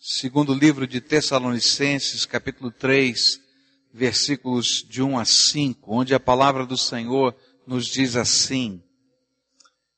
Segundo 0.00 0.54
livro 0.54 0.86
de 0.86 1.00
Tessalonicenses, 1.00 2.24
capítulo 2.24 2.70
3, 2.70 3.40
versículos 3.92 4.86
de 4.88 5.02
1 5.02 5.18
a 5.18 5.24
5, 5.24 5.92
onde 5.92 6.14
a 6.14 6.20
palavra 6.20 6.64
do 6.64 6.76
Senhor 6.76 7.34
nos 7.66 7.86
diz 7.86 8.14
assim: 8.14 8.80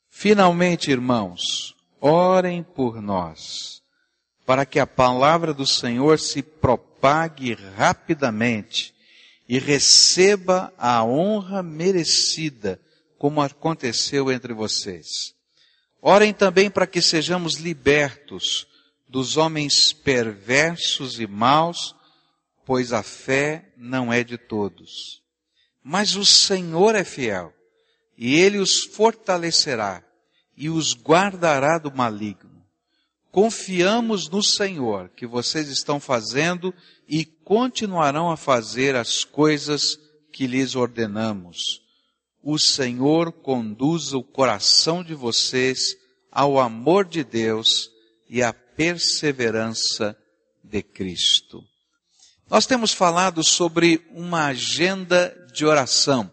Finalmente, 0.09 0.89
irmãos, 0.89 1.75
orem 1.99 2.63
por 2.63 2.99
nós, 2.99 3.83
para 4.43 4.65
que 4.65 4.79
a 4.79 4.87
palavra 4.87 5.53
do 5.53 5.67
Senhor 5.67 6.17
se 6.17 6.41
propague 6.41 7.53
rapidamente 7.53 8.95
e 9.47 9.59
receba 9.59 10.73
a 10.79 11.03
honra 11.03 11.61
merecida, 11.61 12.81
como 13.19 13.39
aconteceu 13.39 14.31
entre 14.31 14.51
vocês. 14.51 15.35
Orem 16.01 16.33
também 16.33 16.71
para 16.71 16.87
que 16.87 17.03
sejamos 17.03 17.57
libertos 17.57 18.65
dos 19.11 19.35
homens 19.35 19.91
perversos 19.91 21.19
e 21.19 21.27
maus, 21.27 21.93
pois 22.65 22.93
a 22.93 23.03
fé 23.03 23.73
não 23.75 24.11
é 24.11 24.23
de 24.23 24.37
todos. 24.37 25.21
Mas 25.83 26.15
o 26.15 26.25
Senhor 26.25 26.95
é 26.95 27.03
fiel, 27.03 27.53
e 28.17 28.39
ele 28.39 28.57
os 28.57 28.85
fortalecerá 28.85 30.01
e 30.55 30.69
os 30.69 30.95
guardará 30.95 31.77
do 31.77 31.93
maligno. 31.93 32.65
Confiamos 33.31 34.29
no 34.29 34.41
Senhor 34.41 35.09
que 35.09 35.27
vocês 35.27 35.67
estão 35.67 35.99
fazendo 35.99 36.73
e 37.07 37.25
continuarão 37.25 38.31
a 38.31 38.37
fazer 38.37 38.95
as 38.95 39.25
coisas 39.25 39.99
que 40.31 40.47
lhes 40.47 40.73
ordenamos. 40.73 41.81
O 42.41 42.57
Senhor 42.57 43.33
conduza 43.33 44.17
o 44.17 44.23
coração 44.23 45.03
de 45.03 45.13
vocês 45.13 45.97
ao 46.31 46.57
amor 46.59 47.05
de 47.05 47.23
Deus 47.25 47.91
e 48.29 48.41
à 48.41 48.53
perseverança 48.75 50.15
de 50.63 50.81
Cristo. 50.81 51.63
Nós 52.49 52.65
temos 52.65 52.93
falado 52.93 53.43
sobre 53.43 54.05
uma 54.11 54.47
agenda 54.47 55.35
de 55.53 55.65
oração. 55.65 56.31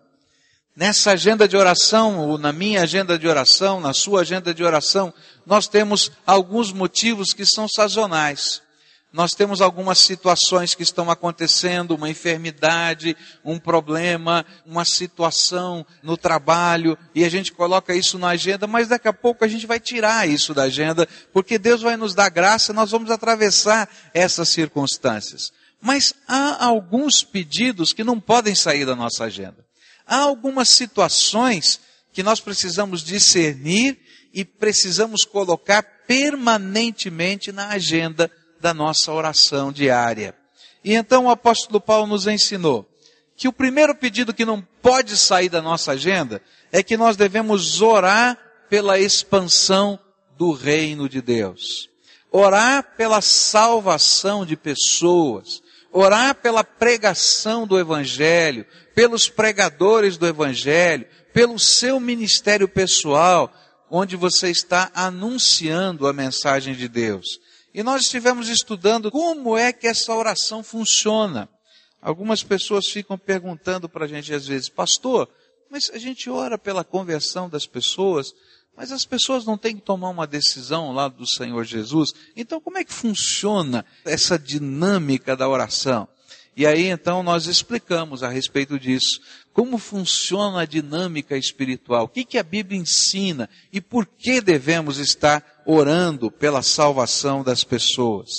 Nessa 0.75 1.13
agenda 1.13 1.49
de 1.49 1.57
oração, 1.57 2.29
ou 2.29 2.39
na 2.39 2.53
minha 2.53 2.83
agenda 2.83 3.19
de 3.19 3.27
oração, 3.27 3.81
na 3.81 3.93
sua 3.93 4.21
agenda 4.21 4.55
de 4.55 4.63
oração, 4.63 5.13
nós 5.45 5.67
temos 5.67 6.13
alguns 6.27 6.73
motivos 6.73 7.33
que 7.33 7.45
são 7.45 7.67
sazonais 7.69 8.63
nós 9.11 9.33
temos 9.33 9.63
algumas 9.63 9.99
situações 9.99 10.75
que 10.75 10.83
estão 10.83 11.11
acontecendo, 11.11 11.95
uma 11.95 12.11
enfermidade, 12.11 13.17
um 13.43 13.59
problema, 13.59 14.45
uma 14.67 14.85
situação 14.85 15.85
no 16.03 16.17
trabalho, 16.17 16.97
e 17.15 17.25
a 17.25 17.29
gente 17.31 17.51
coloca 17.53 17.95
isso 17.95 18.19
na 18.19 18.29
agenda, 18.29 18.67
mas 18.67 18.89
daqui 18.89 19.09
a 19.09 19.13
pouco 19.13 19.45
a 19.45 19.49
gente 19.49 19.67
vai 19.67 19.81
tirar 19.81 20.29
isso 20.29 20.53
da 20.53 20.65
agenda, 20.65 21.09
porque 21.33 21.59
Deus 21.59 21.81
vai 21.81 21.97
nos 21.97 22.15
dar 22.15 22.29
graça, 22.29 22.73
nós 22.75 22.91
vamos 22.91 23.11
atravessar 23.11 23.89
essas 24.13 24.51
circunstâncias. 24.51 25.53
Mas 25.81 26.13
há 26.27 26.65
alguns 26.65 27.23
pedidos 27.23 27.95
que 27.95 28.05
não 28.05 28.21
podem 28.21 28.55
sair 28.55 28.85
da 28.85 28.95
nossa 28.95 29.25
agenda. 29.25 29.65
Há 30.07 30.19
algumas 30.19 30.69
situações 30.69 31.81
que 32.13 32.23
nós 32.23 32.41
precisamos 32.41 33.03
discernir 33.03 33.99
e 34.35 34.45
precisamos 34.45 35.25
colocar 35.25 35.83
permanentemente 36.07 37.53
na 37.53 37.69
agenda 37.69 38.31
da 38.61 38.75
nossa 38.75 39.13
oração 39.13 39.73
diária. 39.73 40.35
E 40.85 40.95
então 40.95 41.27
o 41.27 41.31
apóstolo 41.31 41.81
Paulo 41.81 42.07
nos 42.07 42.27
ensinou 42.27 42.89
que 43.37 43.47
o 43.47 43.53
primeiro 43.53 43.95
pedido 43.95 44.35
que 44.35 44.45
não 44.45 44.61
pode 44.83 45.17
sair 45.17 45.49
da 45.49 45.63
nossa 45.63 45.93
agenda 45.93 46.43
é 46.73 46.83
que 46.83 46.97
nós 46.97 47.17
devemos 47.17 47.81
orar 47.81 48.37
pela 48.69 48.99
expansão 48.99 49.99
do 50.37 50.53
reino 50.53 51.09
de 51.09 51.23
Deus. 51.23 51.89
Orar 52.31 52.97
pela 52.97 53.21
salvação 53.21 54.45
de 54.45 54.57
pessoas. 54.57 55.63
Orar 55.93 56.35
pela 56.35 56.63
pregação 56.63 57.67
do 57.67 57.79
evangelho, 57.79 58.67
pelos 58.95 59.29
pregadores 59.29 60.19
do 60.19 60.27
evangelho, 60.27 61.07
pelo 61.33 61.59
seu 61.59 61.99
ministério 61.99 62.69
pessoal, 62.69 63.53
onde 63.91 64.17
você 64.17 64.51
está 64.51 64.91
anunciando 64.95 66.07
a 66.07 66.13
mensagem 66.13 66.75
de 66.75 66.89
Deus. 66.89 67.41
E 67.79 67.83
nós 67.85 68.03
estivemos 68.03 68.49
estudando 68.49 69.09
como 69.09 69.57
é 69.57 69.73
que 69.73 69.87
essa 69.87 70.13
oração 70.13 70.65
funciona. 70.65 71.49
Algumas 72.03 72.43
pessoas 72.43 72.89
ficam 72.89 73.17
perguntando 73.17 73.89
para 73.89 74.05
a 74.05 74.09
gente 74.09 74.35
às 74.35 74.49
vezes, 74.49 74.69
pastor, 74.69 75.29
mas 75.71 75.89
a 75.95 75.97
gente 75.97 76.29
ora 76.29 76.59
pela 76.59 76.83
conversão 76.83 77.49
das 77.49 77.67
pessoas, 77.67 78.33
mas 78.77 78.91
as 78.91 79.05
pessoas 79.05 79.45
não 79.47 79.57
têm 79.57 79.77
que 79.77 79.83
tomar 79.83 80.09
uma 80.09 80.27
decisão 80.27 80.91
lá 80.91 81.07
do 81.07 81.25
Senhor 81.25 81.65
Jesus. 81.65 82.13
Então, 82.35 82.61
como 82.61 82.79
é 82.79 82.85
que 82.85 82.93
funciona 82.93 83.87
essa 84.05 84.37
dinâmica 84.37 85.37
da 85.37 85.49
oração? 85.49 86.09
E 86.59 86.67
aí 86.67 86.87
então 86.89 87.23
nós 87.23 87.47
explicamos 87.47 88.25
a 88.25 88.29
respeito 88.29 88.77
disso. 88.81 89.21
Como 89.53 89.79
funciona 89.79 90.63
a 90.63 90.67
dinâmica 90.67 91.37
espiritual? 91.37 92.07
O 92.07 92.09
que, 92.09 92.25
que 92.25 92.39
a 92.39 92.43
Bíblia 92.43 92.81
ensina? 92.81 93.49
E 93.73 93.81
por 93.81 94.05
que 94.05 94.41
devemos 94.41 94.99
estar 94.99 95.58
orando 95.71 96.31
pela 96.31 96.63
salvação 96.63 97.45
das 97.45 97.63
pessoas? 97.63 98.31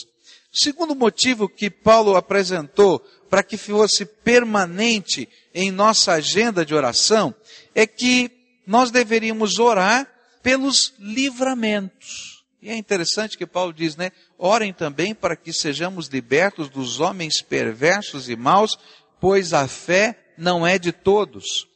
O 0.51 0.57
segundo 0.57 0.95
motivo 0.95 1.47
que 1.47 1.69
Paulo 1.69 2.16
apresentou 2.16 3.00
para 3.29 3.44
que 3.44 3.56
fosse 3.56 4.03
permanente 4.03 5.29
em 5.53 5.69
nossa 5.69 6.13
agenda 6.13 6.66
de 6.66 6.73
oração 6.73 7.35
é 7.75 7.85
que 7.85 8.31
nós 8.66 8.89
deveríamos 8.89 9.59
orar 9.59 10.12
pelos 10.41 10.95
livramentos. 10.97 12.44
E 12.63 12.72
é 12.72 12.75
interessante 12.75 13.38
que 13.38 13.45
Paulo 13.45 13.72
diz, 13.72 13.95
né? 13.95 14.12
Orem 14.35 14.73
também 14.73 15.13
para 15.13 15.35
que 15.35 15.53
sejamos 15.53 16.07
libertos 16.07 16.68
dos 16.68 17.00
homens 17.00 17.44
perversos 17.44 18.28
e 18.28 18.35
maus, 18.35 18.75
pois 19.22 19.53
a 19.53 19.68
fé 19.68 20.18
não 20.35 20.66
é 20.66 20.79
de 20.79 20.91
todos. 20.91 21.68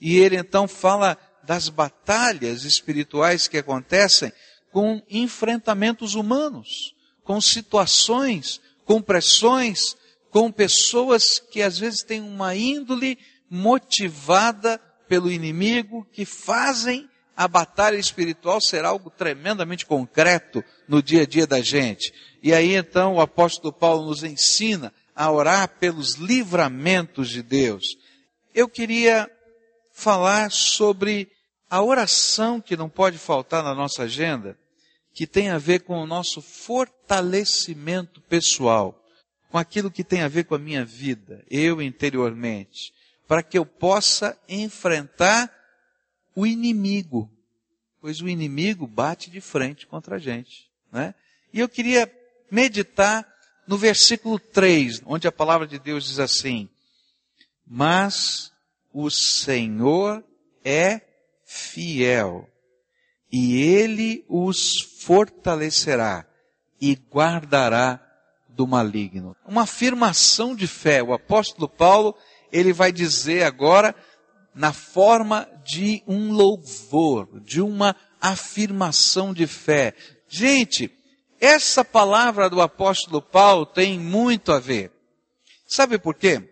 E 0.00 0.18
ele 0.18 0.36
então 0.36 0.66
fala 0.66 1.18
das 1.44 1.68
batalhas 1.68 2.64
espirituais 2.64 3.46
que 3.46 3.58
acontecem 3.58 4.32
com 4.72 5.02
enfrentamentos 5.08 6.14
humanos, 6.14 6.94
com 7.22 7.40
situações, 7.40 8.60
com 8.84 9.00
pressões, 9.00 9.94
com 10.30 10.50
pessoas 10.50 11.38
que 11.38 11.62
às 11.62 11.78
vezes 11.78 12.02
têm 12.02 12.22
uma 12.22 12.56
índole 12.56 13.18
motivada 13.48 14.80
pelo 15.06 15.30
inimigo, 15.30 16.06
que 16.10 16.24
fazem 16.24 17.08
a 17.36 17.46
batalha 17.46 17.96
espiritual 17.96 18.60
ser 18.60 18.84
algo 18.84 19.10
tremendamente 19.10 19.84
concreto 19.84 20.64
no 20.88 21.02
dia 21.02 21.22
a 21.22 21.26
dia 21.26 21.46
da 21.46 21.60
gente. 21.60 22.12
E 22.42 22.52
aí 22.52 22.74
então 22.74 23.16
o 23.16 23.20
apóstolo 23.20 23.72
Paulo 23.72 24.06
nos 24.06 24.24
ensina 24.24 24.92
a 25.14 25.30
orar 25.30 25.68
pelos 25.78 26.14
livramentos 26.14 27.28
de 27.28 27.42
Deus. 27.42 27.84
Eu 28.54 28.68
queria 28.68 29.30
falar 29.92 30.50
sobre 30.50 31.28
a 31.68 31.82
oração 31.82 32.60
que 32.60 32.76
não 32.76 32.88
pode 32.88 33.18
faltar 33.18 33.62
na 33.62 33.74
nossa 33.74 34.04
agenda, 34.04 34.58
que 35.14 35.26
tem 35.26 35.50
a 35.50 35.58
ver 35.58 35.82
com 35.82 35.98
o 35.98 36.06
nosso 36.06 36.40
fortalecimento 36.40 38.20
pessoal, 38.22 38.98
com 39.50 39.58
aquilo 39.58 39.90
que 39.90 40.02
tem 40.02 40.22
a 40.22 40.28
ver 40.28 40.44
com 40.44 40.54
a 40.54 40.58
minha 40.58 40.84
vida, 40.84 41.44
eu 41.50 41.82
interiormente, 41.82 42.92
para 43.28 43.42
que 43.42 43.58
eu 43.58 43.66
possa 43.66 44.38
enfrentar 44.48 45.52
o 46.34 46.46
inimigo, 46.46 47.30
pois 48.00 48.20
o 48.20 48.28
inimigo 48.28 48.86
bate 48.86 49.30
de 49.30 49.40
frente 49.40 49.86
contra 49.86 50.16
a 50.16 50.18
gente, 50.18 50.70
né? 50.90 51.14
E 51.52 51.60
eu 51.60 51.68
queria 51.68 52.10
meditar 52.50 53.26
no 53.66 53.76
versículo 53.76 54.38
3, 54.38 55.02
onde 55.04 55.28
a 55.28 55.32
palavra 55.32 55.66
de 55.66 55.78
Deus 55.78 56.04
diz 56.04 56.18
assim: 56.18 56.68
Mas 57.66 58.50
o 58.92 59.10
Senhor 59.10 60.24
é 60.64 61.00
fiel, 61.44 62.48
e 63.32 63.62
ele 63.62 64.24
os 64.28 64.82
fortalecerá 65.00 66.26
e 66.80 66.94
guardará 66.94 68.00
do 68.48 68.66
maligno. 68.66 69.34
Uma 69.46 69.62
afirmação 69.62 70.54
de 70.54 70.66
fé. 70.66 71.02
O 71.02 71.14
apóstolo 71.14 71.68
Paulo, 71.68 72.14
ele 72.52 72.72
vai 72.72 72.92
dizer 72.92 73.44
agora 73.44 73.94
na 74.54 74.72
forma 74.72 75.48
de 75.64 76.02
um 76.06 76.32
louvor, 76.32 77.40
de 77.40 77.62
uma 77.62 77.96
afirmação 78.20 79.32
de 79.32 79.46
fé. 79.46 79.94
Gente, 80.28 80.90
essa 81.40 81.84
palavra 81.84 82.50
do 82.50 82.60
apóstolo 82.60 83.22
Paulo 83.22 83.64
tem 83.64 83.98
muito 83.98 84.52
a 84.52 84.58
ver. 84.58 84.92
Sabe 85.66 85.98
por 85.98 86.14
quê? 86.14 86.48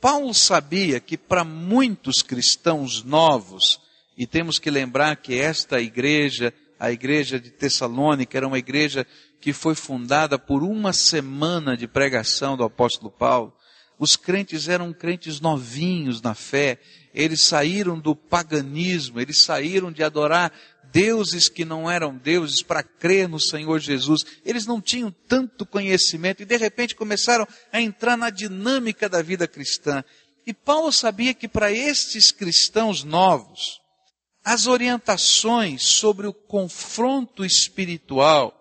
Paulo 0.00 0.32
sabia 0.32 1.00
que 1.00 1.18
para 1.18 1.42
muitos 1.42 2.22
cristãos 2.22 3.02
novos, 3.02 3.80
e 4.16 4.26
temos 4.26 4.58
que 4.58 4.70
lembrar 4.70 5.16
que 5.16 5.38
esta 5.38 5.80
igreja, 5.80 6.52
a 6.78 6.90
igreja 6.90 7.38
de 7.38 7.50
Tessalônica, 7.50 8.36
era 8.36 8.46
uma 8.46 8.58
igreja 8.58 9.06
que 9.40 9.52
foi 9.52 9.74
fundada 9.74 10.38
por 10.38 10.62
uma 10.62 10.92
semana 10.92 11.76
de 11.76 11.86
pregação 11.86 12.56
do 12.56 12.64
apóstolo 12.64 13.10
Paulo. 13.10 13.52
Os 13.98 14.16
crentes 14.16 14.68
eram 14.68 14.92
crentes 14.92 15.40
novinhos 15.40 16.20
na 16.20 16.34
fé, 16.34 16.78
eles 17.14 17.40
saíram 17.40 17.98
do 17.98 18.14
paganismo, 18.14 19.20
eles 19.20 19.42
saíram 19.42 19.90
de 19.90 20.02
adorar 20.02 20.52
deuses 20.92 21.48
que 21.48 21.64
não 21.64 21.90
eram 21.90 22.16
deuses, 22.16 22.62
para 22.62 22.82
crer 22.82 23.28
no 23.28 23.40
Senhor 23.40 23.78
Jesus. 23.78 24.24
Eles 24.44 24.66
não 24.66 24.80
tinham 24.80 25.14
tanto 25.26 25.64
conhecimento 25.66 26.42
e 26.42 26.46
de 26.46 26.56
repente 26.56 26.94
começaram 26.94 27.46
a 27.72 27.80
entrar 27.80 28.16
na 28.16 28.30
dinâmica 28.30 29.08
da 29.08 29.22
vida 29.22 29.48
cristã. 29.48 30.04
E 30.46 30.54
Paulo 30.54 30.92
sabia 30.92 31.34
que 31.34 31.48
para 31.48 31.72
estes 31.72 32.30
cristãos 32.30 33.02
novos, 33.02 33.80
as 34.46 34.68
orientações 34.68 35.82
sobre 35.82 36.28
o 36.28 36.32
confronto 36.32 37.44
espiritual, 37.44 38.54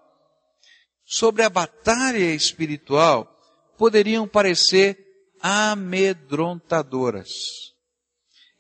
sobre 1.06 1.44
a 1.44 1.50
batalha 1.50 2.34
espiritual, 2.34 3.32
poderiam 3.78 4.28
parecer 4.28 4.98
amedrontadoras. 5.40 7.30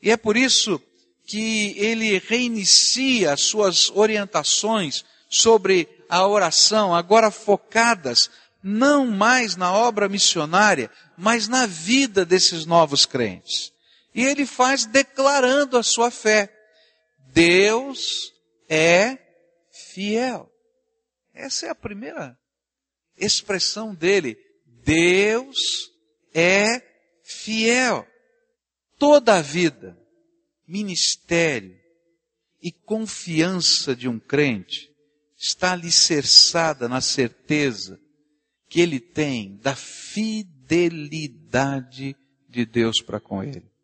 E 0.03 0.11
é 0.11 0.17
por 0.17 0.37
isso 0.37 0.79
que 1.25 1.73
ele 1.79 2.19
reinicia 2.19 3.33
as 3.33 3.41
suas 3.41 3.89
orientações 3.89 5.03
sobre 5.27 5.89
a 6.07 6.27
oração, 6.27 6.93
agora 6.93 7.31
focadas 7.31 8.29
não 8.61 9.07
mais 9.07 9.55
na 9.55 9.73
obra 9.73 10.07
missionária, 10.07 10.91
mas 11.17 11.47
na 11.47 11.65
vida 11.65 12.23
desses 12.23 12.67
novos 12.67 13.03
crentes. 13.03 13.73
E 14.13 14.23
ele 14.23 14.45
faz 14.45 14.85
declarando 14.85 15.75
a 15.75 15.81
sua 15.81 16.11
fé. 16.11 16.54
Deus 17.35 18.33
é 18.69 19.19
fiel. 19.69 20.49
Essa 21.33 21.65
é 21.65 21.69
a 21.69 21.75
primeira 21.75 22.39
expressão 23.17 23.93
dele. 23.93 24.37
Deus 24.65 25.57
é 26.33 26.81
fiel. 27.25 28.07
Toda 28.97 29.35
a 29.35 29.41
vida, 29.41 30.01
ministério 30.65 31.77
e 32.63 32.71
confiança 32.71 33.93
de 33.93 34.07
um 34.07 34.17
crente 34.17 34.89
está 35.37 35.73
alicerçada 35.73 36.87
na 36.87 37.01
certeza 37.01 37.99
que 38.69 38.79
ele 38.79 39.01
tem 39.01 39.57
da 39.57 39.75
fidelidade 39.75 40.55
de 42.47 42.65
Deus 42.65 43.01
para 43.01 43.19
com 43.19 43.43
ele. 43.43 43.74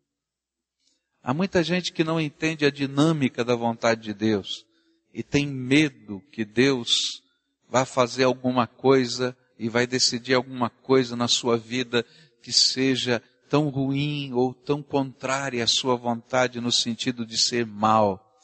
Há 1.22 1.32
muita 1.32 1.62
gente 1.62 1.92
que 1.92 2.02
não 2.02 2.20
entende 2.20 2.64
a 2.64 2.70
dinâmica 2.70 3.44
da 3.44 3.54
vontade 3.54 4.02
de 4.02 4.14
Deus 4.14 4.66
e 5.14 5.22
tem 5.22 5.46
medo 5.46 6.20
que 6.32 6.44
Deus 6.44 7.22
vá 7.68 7.84
fazer 7.84 8.24
alguma 8.24 8.66
coisa 8.66 9.36
e 9.58 9.68
vai 9.68 9.86
decidir 9.86 10.34
alguma 10.34 10.68
coisa 10.68 11.14
na 11.14 11.28
sua 11.28 11.56
vida 11.56 12.04
que 12.42 12.52
seja 12.52 13.22
tão 13.48 13.68
ruim 13.68 14.32
ou 14.32 14.52
tão 14.52 14.82
contrária 14.82 15.62
à 15.62 15.66
sua 15.66 15.94
vontade 15.94 16.60
no 16.60 16.72
sentido 16.72 17.24
de 17.24 17.38
ser 17.38 17.66
mal. 17.66 18.40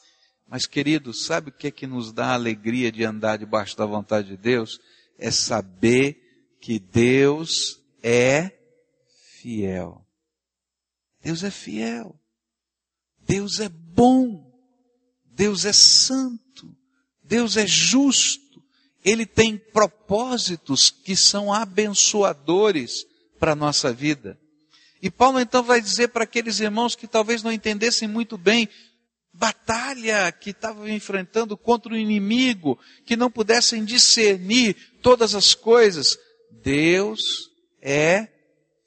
Mas 0.47 0.65
querido, 0.65 1.13
sabe 1.13 1.49
o 1.49 1.53
que 1.53 1.67
é 1.67 1.71
que 1.71 1.85
nos 1.85 2.13
dá 2.13 2.27
a 2.27 2.33
alegria 2.35 2.91
de 2.91 3.03
andar 3.03 3.37
debaixo 3.37 3.75
da 3.75 3.85
vontade 3.85 4.29
de 4.29 4.37
Deus? 4.37 4.79
É 5.17 5.29
saber 5.31 6.55
que 6.61 6.79
Deus 6.79 7.81
é 8.01 8.51
fiel. 9.41 10.05
Deus 11.21 11.43
é 11.43 11.51
fiel. 11.51 12.17
Deus 13.29 13.59
é 13.59 13.69
bom. 13.69 14.43
Deus 15.23 15.63
é 15.63 15.71
santo. 15.71 16.75
Deus 17.23 17.57
é 17.57 17.67
justo. 17.67 18.59
Ele 19.05 19.23
tem 19.23 19.55
propósitos 19.55 20.89
que 20.89 21.15
são 21.15 21.53
abençoadores 21.53 23.05
para 23.39 23.51
a 23.51 23.55
nossa 23.55 23.93
vida. 23.93 24.35
E 24.99 25.11
Paulo 25.11 25.39
então 25.39 25.61
vai 25.61 25.79
dizer 25.79 26.07
para 26.07 26.23
aqueles 26.23 26.59
irmãos 26.59 26.95
que 26.95 27.07
talvez 27.07 27.43
não 27.43 27.53
entendessem 27.53 28.07
muito 28.07 28.35
bem 28.35 28.67
batalha 29.31 30.31
que 30.31 30.49
estavam 30.49 30.89
enfrentando 30.89 31.55
contra 31.55 31.93
o 31.93 31.97
inimigo, 31.97 32.79
que 33.05 33.15
não 33.15 33.29
pudessem 33.29 33.85
discernir 33.85 34.75
todas 35.03 35.35
as 35.35 35.53
coisas, 35.53 36.17
Deus 36.63 37.49
é 37.79 38.27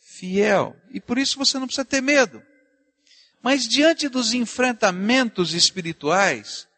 fiel. 0.00 0.76
E 0.90 1.00
por 1.00 1.16
isso 1.16 1.38
você 1.38 1.58
não 1.60 1.66
precisa 1.66 1.84
ter 1.84 2.02
medo. 2.02 2.42
Mas 3.42 3.62
diante 3.66 4.08
dos 4.08 4.32
enfrentamentos 4.32 5.52
espirituais, 5.52 6.68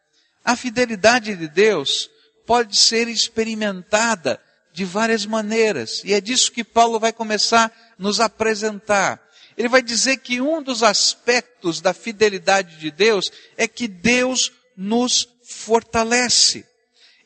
a 0.43 0.55
fidelidade 0.55 1.35
de 1.35 1.47
Deus 1.47 2.09
pode 2.45 2.77
ser 2.77 3.07
experimentada 3.07 4.41
de 4.73 4.83
várias 4.83 5.25
maneiras. 5.25 6.01
E 6.03 6.13
é 6.13 6.19
disso 6.19 6.51
que 6.51 6.63
Paulo 6.63 6.99
vai 6.99 7.13
começar 7.13 7.67
a 7.67 7.71
nos 7.97 8.19
apresentar. 8.19 9.21
Ele 9.57 9.69
vai 9.69 9.81
dizer 9.81 10.17
que 10.17 10.41
um 10.41 10.61
dos 10.61 10.83
aspectos 10.83 11.79
da 11.79 11.93
fidelidade 11.93 12.77
de 12.77 12.91
Deus 12.91 13.31
é 13.55 13.67
que 13.67 13.87
Deus 13.87 14.51
nos 14.75 15.27
fortalece. 15.43 16.65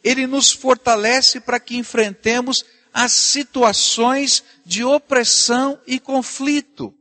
Ele 0.04 0.28
nos 0.28 0.52
fortalece 0.52 1.40
para 1.40 1.60
que 1.60 1.76
enfrentemos 1.76 2.64
as 2.94 3.12
situações 3.12 4.44
de 4.66 4.84
opressão 4.84 5.80
e 5.88 6.00
conflito. 6.00 6.94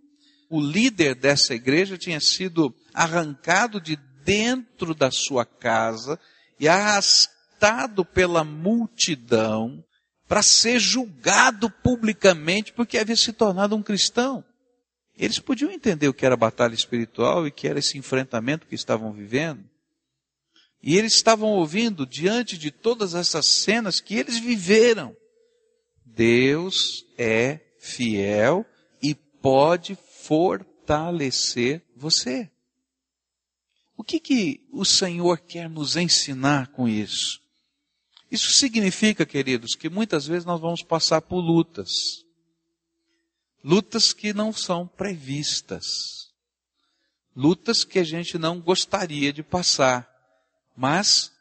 O 0.48 0.60
líder 0.60 1.14
dessa 1.14 1.54
igreja 1.54 1.98
tinha 1.98 2.20
sido 2.20 2.74
arrancado 2.94 3.80
de 3.80 3.96
dentro 4.24 4.94
da 4.94 5.10
sua 5.10 5.44
casa 5.44 6.18
e 6.58 6.68
arrastado 6.68 8.04
pela 8.04 8.44
multidão 8.44 9.84
para 10.26 10.42
ser 10.42 10.78
julgado 10.78 11.70
publicamente 11.70 12.72
porque 12.72 12.98
havia 12.98 13.16
se 13.16 13.32
tornado 13.32 13.74
um 13.74 13.82
cristão. 13.82 14.44
Eles 15.16 15.38
podiam 15.38 15.70
entender 15.70 16.08
o 16.08 16.14
que 16.14 16.24
era 16.24 16.36
batalha 16.36 16.74
espiritual 16.74 17.46
e 17.46 17.50
que 17.50 17.66
era 17.66 17.78
esse 17.78 17.98
enfrentamento 17.98 18.66
que 18.66 18.74
estavam 18.74 19.12
vivendo. 19.12 19.64
E 20.82 20.96
eles 20.96 21.14
estavam 21.14 21.48
ouvindo 21.48 22.06
diante 22.06 22.56
de 22.56 22.70
todas 22.70 23.14
essas 23.14 23.46
cenas 23.46 24.00
que 24.00 24.14
eles 24.14 24.38
viveram. 24.38 25.16
Deus 26.04 27.04
é 27.16 27.60
fiel 27.80 28.64
e 29.02 29.14
pode 29.14 29.96
fortalecer 30.28 31.82
você. 31.96 32.50
O 33.96 34.04
que, 34.04 34.20
que 34.20 34.68
o 34.70 34.84
Senhor 34.84 35.38
quer 35.38 35.70
nos 35.70 35.96
ensinar 35.96 36.68
com 36.68 36.86
isso? 36.86 37.40
Isso 38.30 38.50
significa, 38.50 39.24
queridos, 39.24 39.74
que 39.74 39.88
muitas 39.88 40.26
vezes 40.26 40.44
nós 40.44 40.60
vamos 40.60 40.82
passar 40.82 41.22
por 41.22 41.40
lutas. 41.40 41.88
Lutas 43.64 44.12
que 44.12 44.34
não 44.34 44.52
são 44.52 44.86
previstas. 44.86 45.86
Lutas 47.34 47.82
que 47.82 47.98
a 47.98 48.04
gente 48.04 48.36
não 48.36 48.60
gostaria 48.60 49.32
de 49.32 49.42
passar. 49.42 50.06
Mas 50.76 51.32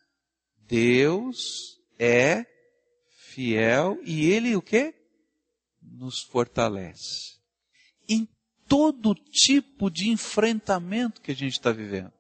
Deus 0.66 1.78
é 2.00 2.45
fiel 3.18 4.00
e 4.04 4.31
ele 4.31 4.56
o 4.56 4.62
que? 4.62 4.95
Nos 5.81 6.22
fortalece. 6.22 7.35
Em 8.07 8.28
todo 8.68 9.16
tipo 9.16 9.90
de 9.90 10.09
enfrentamento 10.09 11.21
que 11.21 11.31
a 11.31 11.36
gente 11.36 11.54
está 11.54 11.71
vivendo. 11.71 12.12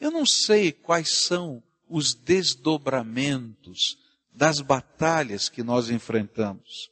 Eu 0.00 0.10
não 0.10 0.26
sei 0.26 0.72
quais 0.72 1.20
são 1.24 1.62
os 1.88 2.14
desdobramentos 2.14 3.98
das 4.32 4.60
batalhas 4.60 5.48
que 5.48 5.62
nós 5.62 5.90
enfrentamos. 5.90 6.90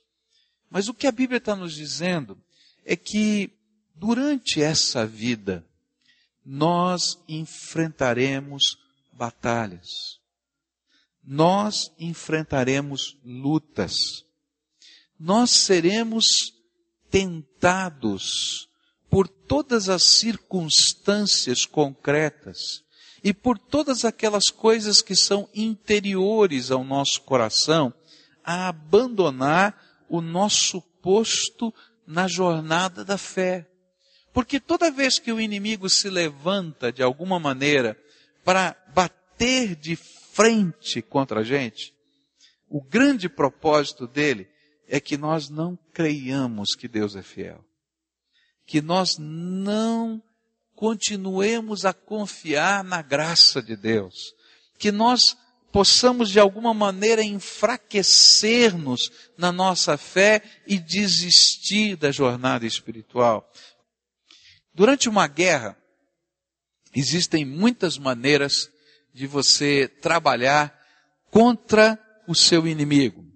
Mas 0.70 0.88
o 0.88 0.94
que 0.94 1.06
a 1.06 1.12
Bíblia 1.12 1.38
está 1.38 1.56
nos 1.56 1.74
dizendo 1.74 2.38
é 2.84 2.96
que 2.96 3.50
durante 3.94 4.62
essa 4.62 5.06
vida 5.06 5.66
nós 6.44 7.18
enfrentaremos 7.28 8.76
batalhas 9.12 10.20
nós 11.22 11.92
enfrentaremos 11.98 13.16
lutas. 13.24 13.94
Nós 15.18 15.50
seremos 15.50 16.24
tentados 17.12 18.70
por 19.10 19.28
todas 19.28 19.90
as 19.90 20.02
circunstâncias 20.02 21.66
concretas 21.66 22.82
e 23.22 23.34
por 23.34 23.58
todas 23.58 24.06
aquelas 24.06 24.46
coisas 24.46 25.02
que 25.02 25.14
são 25.14 25.46
interiores 25.54 26.70
ao 26.70 26.82
nosso 26.82 27.20
coração 27.20 27.92
a 28.42 28.68
abandonar 28.68 29.78
o 30.08 30.22
nosso 30.22 30.80
posto 31.02 31.72
na 32.06 32.26
jornada 32.26 33.04
da 33.04 33.18
fé. 33.18 33.68
Porque 34.32 34.58
toda 34.58 34.90
vez 34.90 35.18
que 35.18 35.30
o 35.30 35.38
inimigo 35.38 35.90
se 35.90 36.08
levanta 36.08 36.90
de 36.90 37.02
alguma 37.02 37.38
maneira 37.38 37.94
para 38.42 38.74
bater 38.94 39.76
de 39.76 39.96
frente 39.96 41.02
contra 41.02 41.40
a 41.40 41.44
gente, 41.44 41.92
o 42.70 42.82
grande 42.82 43.28
propósito 43.28 44.06
dele 44.06 44.48
é 44.92 45.00
que 45.00 45.16
nós 45.16 45.48
não 45.48 45.74
creiamos 45.94 46.74
que 46.76 46.86
Deus 46.86 47.16
é 47.16 47.22
fiel. 47.22 47.64
Que 48.66 48.82
nós 48.82 49.16
não 49.18 50.22
continuemos 50.76 51.86
a 51.86 51.94
confiar 51.94 52.84
na 52.84 53.00
graça 53.00 53.62
de 53.62 53.74
Deus. 53.74 54.34
Que 54.78 54.92
nós 54.92 55.34
possamos 55.72 56.28
de 56.28 56.38
alguma 56.38 56.74
maneira 56.74 57.22
enfraquecer-nos 57.24 59.10
na 59.38 59.50
nossa 59.50 59.96
fé 59.96 60.42
e 60.66 60.78
desistir 60.78 61.96
da 61.96 62.12
jornada 62.12 62.66
espiritual. 62.66 63.50
Durante 64.74 65.08
uma 65.08 65.26
guerra, 65.26 65.74
existem 66.94 67.46
muitas 67.46 67.96
maneiras 67.96 68.70
de 69.14 69.26
você 69.26 69.88
trabalhar 69.88 70.78
contra 71.30 71.98
o 72.28 72.34
seu 72.34 72.68
inimigo. 72.68 73.31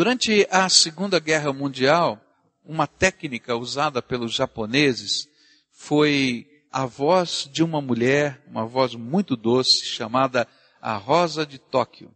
Durante 0.00 0.48
a 0.50 0.66
Segunda 0.70 1.20
Guerra 1.20 1.52
Mundial, 1.52 2.18
uma 2.64 2.86
técnica 2.86 3.54
usada 3.54 4.00
pelos 4.00 4.32
japoneses 4.32 5.28
foi 5.70 6.46
a 6.72 6.86
voz 6.86 7.46
de 7.52 7.62
uma 7.62 7.82
mulher, 7.82 8.42
uma 8.46 8.64
voz 8.64 8.94
muito 8.94 9.36
doce, 9.36 9.84
chamada 9.84 10.48
a 10.80 10.96
Rosa 10.96 11.44
de 11.44 11.58
Tóquio. 11.58 12.10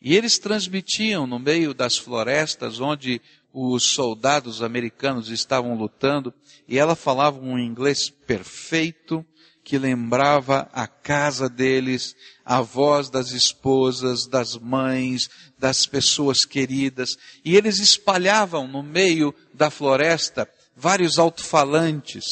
E 0.00 0.16
eles 0.16 0.38
transmitiam 0.38 1.26
no 1.26 1.38
meio 1.38 1.74
das 1.74 1.98
florestas 1.98 2.80
onde 2.80 3.20
os 3.52 3.82
soldados 3.82 4.62
americanos 4.62 5.28
estavam 5.28 5.74
lutando, 5.76 6.32
e 6.66 6.78
ela 6.78 6.96
falava 6.96 7.38
um 7.38 7.58
inglês 7.58 8.08
perfeito, 8.08 9.22
que 9.64 9.78
lembrava 9.78 10.68
a 10.72 10.86
casa 10.86 11.48
deles, 11.48 12.14
a 12.44 12.60
voz 12.60 13.08
das 13.08 13.30
esposas, 13.30 14.26
das 14.26 14.56
mães, 14.56 15.30
das 15.58 15.86
pessoas 15.86 16.44
queridas, 16.44 17.16
e 17.42 17.56
eles 17.56 17.78
espalhavam 17.78 18.68
no 18.68 18.82
meio 18.82 19.34
da 19.54 19.70
floresta 19.70 20.46
vários 20.76 21.18
alto-falantes, 21.18 22.24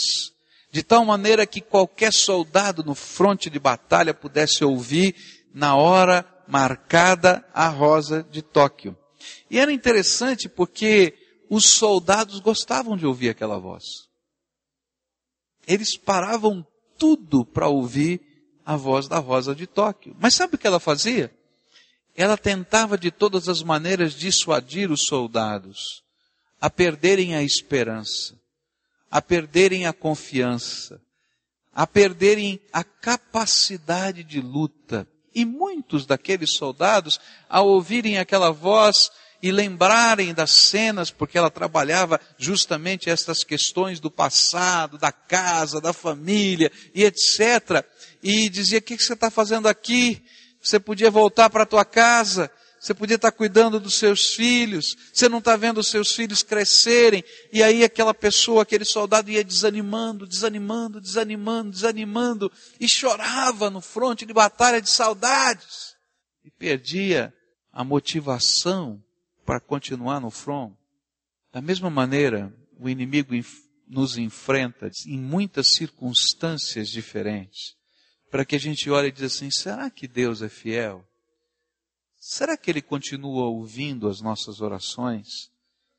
de 0.70 0.82
tal 0.82 1.04
maneira 1.06 1.46
que 1.46 1.60
qualquer 1.62 2.12
soldado 2.12 2.84
no 2.84 2.94
fronte 2.94 3.48
de 3.48 3.58
batalha 3.58 4.12
pudesse 4.12 4.62
ouvir 4.62 5.14
na 5.54 5.74
hora 5.74 6.26
marcada 6.46 7.46
a 7.54 7.68
rosa 7.68 8.22
de 8.30 8.42
Tóquio. 8.42 8.96
E 9.50 9.58
era 9.58 9.72
interessante 9.72 10.48
porque 10.48 11.14
os 11.48 11.66
soldados 11.66 12.40
gostavam 12.40 12.96
de 12.96 13.06
ouvir 13.06 13.30
aquela 13.30 13.58
voz. 13.58 13.84
Eles 15.66 15.96
paravam 15.96 16.66
tudo 17.02 17.44
para 17.44 17.66
ouvir 17.66 18.20
a 18.64 18.76
voz 18.76 19.08
da 19.08 19.18
Rosa 19.18 19.56
de 19.56 19.66
Tóquio. 19.66 20.14
Mas 20.20 20.34
sabe 20.34 20.54
o 20.54 20.58
que 20.58 20.68
ela 20.68 20.78
fazia? 20.78 21.34
Ela 22.14 22.38
tentava 22.38 22.96
de 22.96 23.10
todas 23.10 23.48
as 23.48 23.60
maneiras 23.60 24.14
dissuadir 24.14 24.88
os 24.88 25.00
soldados 25.08 26.04
a 26.60 26.70
perderem 26.70 27.34
a 27.34 27.42
esperança, 27.42 28.38
a 29.10 29.20
perderem 29.20 29.84
a 29.84 29.92
confiança, 29.92 31.00
a 31.72 31.88
perderem 31.88 32.60
a 32.72 32.84
capacidade 32.84 34.22
de 34.22 34.40
luta. 34.40 35.04
E 35.34 35.44
muitos 35.44 36.06
daqueles 36.06 36.54
soldados, 36.54 37.18
ao 37.48 37.66
ouvirem 37.66 38.18
aquela 38.18 38.52
voz, 38.52 39.10
e 39.42 39.50
lembrarem 39.50 40.32
das 40.32 40.52
cenas, 40.52 41.10
porque 41.10 41.36
ela 41.36 41.50
trabalhava 41.50 42.20
justamente 42.38 43.10
estas 43.10 43.42
questões 43.42 43.98
do 43.98 44.10
passado, 44.10 44.96
da 44.96 45.10
casa, 45.10 45.80
da 45.80 45.92
família 45.92 46.70
e 46.94 47.04
etc. 47.04 47.84
E 48.22 48.48
dizia: 48.48 48.78
O 48.78 48.82
que 48.82 48.96
você 48.96 49.14
está 49.14 49.30
fazendo 49.30 49.66
aqui? 49.66 50.22
Você 50.62 50.78
podia 50.78 51.10
voltar 51.10 51.50
para 51.50 51.64
a 51.64 51.66
tua 51.66 51.84
casa, 51.84 52.48
você 52.78 52.94
podia 52.94 53.16
estar 53.16 53.32
tá 53.32 53.36
cuidando 53.36 53.80
dos 53.80 53.94
seus 53.94 54.32
filhos, 54.32 54.96
você 55.12 55.28
não 55.28 55.38
está 55.38 55.56
vendo 55.56 55.78
os 55.78 55.88
seus 55.88 56.12
filhos 56.12 56.44
crescerem. 56.44 57.24
E 57.52 57.64
aí 57.64 57.82
aquela 57.82 58.14
pessoa, 58.14 58.62
aquele 58.62 58.84
soldado 58.84 59.28
ia 59.28 59.42
desanimando, 59.42 60.24
desanimando, 60.24 61.00
desanimando, 61.00 61.70
desanimando, 61.70 62.52
e 62.78 62.88
chorava 62.88 63.70
no 63.70 63.80
fronte 63.80 64.24
de 64.24 64.32
batalha 64.32 64.80
de 64.80 64.88
saudades. 64.88 65.96
E 66.44 66.50
perdia 66.50 67.34
a 67.72 67.82
motivação 67.82 69.02
para 69.44 69.60
continuar 69.60 70.20
no 70.20 70.30
front. 70.30 70.74
Da 71.52 71.60
mesma 71.60 71.90
maneira, 71.90 72.52
o 72.78 72.88
inimigo 72.88 73.34
nos 73.86 74.16
enfrenta 74.16 74.90
em 75.06 75.18
muitas 75.18 75.68
circunstâncias 75.76 76.88
diferentes, 76.88 77.76
para 78.30 78.44
que 78.44 78.56
a 78.56 78.58
gente 78.58 78.88
olhe 78.90 79.08
e 79.08 79.12
diga 79.12 79.26
assim: 79.26 79.50
será 79.50 79.90
que 79.90 80.08
Deus 80.08 80.40
é 80.40 80.48
fiel? 80.48 81.06
Será 82.18 82.56
que 82.56 82.70
Ele 82.70 82.80
continua 82.80 83.46
ouvindo 83.48 84.08
as 84.08 84.20
nossas 84.20 84.60
orações? 84.60 85.50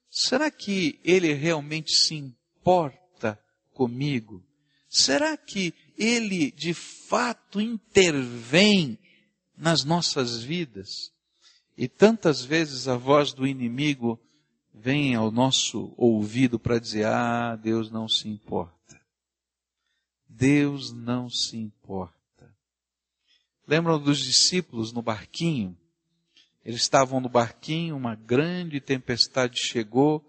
Será 0.10 0.50
que 0.50 1.00
Ele 1.04 1.34
realmente 1.34 1.96
se 1.96 2.16
importa 2.16 3.40
comigo? 3.74 4.44
Será 4.90 5.36
que 5.36 5.74
Ele 5.98 6.50
de 6.52 6.74
fato 6.74 7.60
intervém 7.60 8.98
nas 9.56 9.84
nossas 9.84 10.42
vidas? 10.42 11.13
E 11.78 11.88
tantas 11.88 12.44
vezes 12.44 12.88
a 12.88 12.96
voz 12.96 13.34
do 13.34 13.48
inimigo 13.48 14.20
vem 14.74 15.16
ao 15.16 15.32
nosso 15.32 15.94
ouvido 15.98 16.60
para 16.60 16.80
dizer: 16.80 17.06
Ah, 17.06 17.56
Deus 17.56 17.90
não 17.92 18.08
se 18.08 18.28
importa. 18.28 19.02
Deus 20.28 20.92
não 20.92 21.30
se 21.30 21.58
importa. 21.58 22.14
Lembram 23.68 24.00
dos 24.00 24.20
discípulos 24.20 24.92
no 24.92 25.02
barquinho? 25.02 25.78
Eles 26.66 26.82
estavam 26.82 27.20
no 27.20 27.30
barquinho, 27.30 27.96
uma 27.96 28.16
grande 28.16 28.80
tempestade 28.80 29.60
chegou 29.60 30.24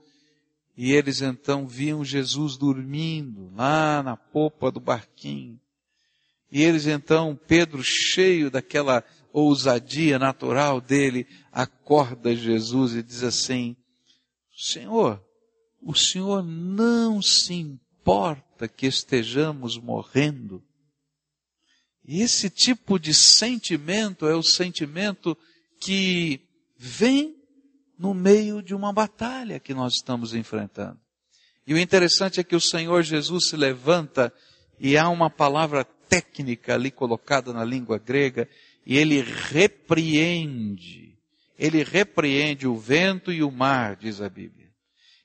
e 0.76 0.92
eles 0.92 1.22
então 1.22 1.66
viam 1.66 2.04
Jesus 2.04 2.56
dormindo 2.56 3.52
lá 3.54 4.02
na 4.02 4.16
popa 4.16 4.70
do 4.70 4.80
barquinho. 4.80 5.60
E 6.50 6.62
eles 6.62 6.86
então, 6.86 7.38
Pedro 7.48 7.82
cheio 7.82 8.50
daquela 8.50 9.04
ousadia 9.34 10.16
natural 10.16 10.80
dele, 10.80 11.26
acorda 11.50 12.34
Jesus 12.34 12.94
e 12.94 13.02
diz 13.02 13.24
assim: 13.24 13.76
Senhor, 14.56 15.20
o 15.82 15.92
Senhor 15.92 16.42
não 16.42 17.20
se 17.20 17.52
importa 17.52 18.68
que 18.68 18.86
estejamos 18.86 19.76
morrendo. 19.76 20.62
E 22.06 22.22
esse 22.22 22.48
tipo 22.48 22.98
de 22.98 23.12
sentimento 23.12 24.26
é 24.26 24.36
o 24.36 24.42
sentimento 24.42 25.36
que 25.80 26.40
vem 26.76 27.34
no 27.98 28.14
meio 28.14 28.62
de 28.62 28.74
uma 28.74 28.92
batalha 28.92 29.58
que 29.58 29.74
nós 29.74 29.94
estamos 29.94 30.32
enfrentando. 30.34 31.00
E 31.66 31.74
o 31.74 31.78
interessante 31.78 32.38
é 32.38 32.44
que 32.44 32.54
o 32.54 32.60
Senhor 32.60 33.02
Jesus 33.02 33.48
se 33.48 33.56
levanta 33.56 34.32
e 34.78 34.96
há 34.96 35.08
uma 35.08 35.30
palavra 35.30 35.84
técnica 36.08 36.74
ali 36.74 36.90
colocada 36.90 37.52
na 37.52 37.64
língua 37.64 37.98
grega 37.98 38.48
e 38.86 38.96
ele 38.98 39.22
repreende, 39.22 41.16
ele 41.58 41.82
repreende 41.82 42.66
o 42.66 42.76
vento 42.76 43.32
e 43.32 43.42
o 43.42 43.50
mar, 43.50 43.96
diz 43.96 44.20
a 44.20 44.28
Bíblia. 44.28 44.64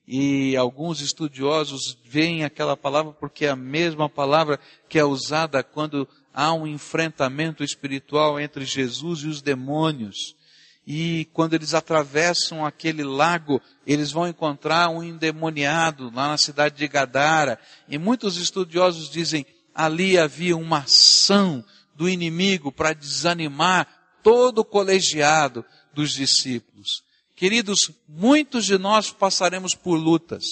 E 0.07 0.55
alguns 0.57 1.01
estudiosos 1.01 1.97
veem 2.03 2.43
aquela 2.43 2.75
palavra 2.75 3.11
porque 3.11 3.45
é 3.45 3.49
a 3.49 3.55
mesma 3.55 4.09
palavra 4.09 4.59
que 4.87 4.97
é 4.97 5.03
usada 5.03 5.61
quando 5.61 6.07
há 6.33 6.51
um 6.53 6.65
enfrentamento 6.65 7.63
espiritual 7.63 8.39
entre 8.39 8.65
Jesus 8.65 9.19
e 9.19 9.27
os 9.27 9.41
demônios. 9.41 10.35
E 10.87 11.25
quando 11.33 11.53
eles 11.53 11.75
atravessam 11.75 12.65
aquele 12.65 13.03
lago, 13.03 13.61
eles 13.85 14.11
vão 14.11 14.27
encontrar 14.27 14.89
um 14.89 15.03
endemoniado 15.03 16.05
lá 16.05 16.29
na 16.29 16.37
cidade 16.37 16.75
de 16.77 16.87
Gadara. 16.87 17.59
E 17.87 17.99
muitos 17.99 18.37
estudiosos 18.37 19.11
dizem, 19.11 19.45
ali 19.75 20.17
havia 20.17 20.57
uma 20.57 20.79
ação 20.79 21.63
do 21.99 22.07
inimigo 22.07 22.71
para 22.71 22.93
desanimar 22.93 23.85
todo 24.23 24.59
o 24.59 24.65
colegiado 24.65 25.65
dos 25.93 26.13
discípulos. 26.13 27.03
Queridos, 27.35 27.91
muitos 28.07 28.65
de 28.65 28.77
nós 28.77 29.11
passaremos 29.11 29.75
por 29.75 29.97
lutas. 29.97 30.45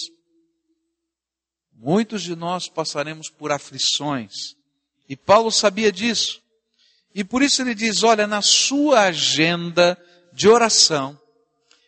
Muitos 1.74 2.22
de 2.22 2.36
nós 2.36 2.68
passaremos 2.68 3.30
por 3.30 3.54
aflições. 3.54 4.58
E 5.08 5.16
Paulo 5.16 5.50
sabia 5.50 5.90
disso. 5.90 6.42
E 7.16 7.24
por 7.24 7.42
isso 7.42 7.62
ele 7.62 7.74
diz: 7.74 8.04
olha, 8.04 8.28
na 8.28 8.42
sua 8.42 9.04
agenda 9.04 9.98
de 10.34 10.50
oração, 10.50 11.18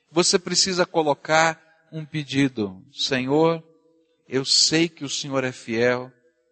você 0.10 0.40
precisa 0.40 0.86
colocar 0.86 1.62
um 1.92 2.06
pedido. 2.06 2.82
Senhor, 2.94 3.62
eu 4.26 4.46
sei 4.46 4.88
que 4.88 5.04
o 5.04 5.10
Senhor 5.10 5.44
é 5.44 5.52
fiel, 5.52 6.10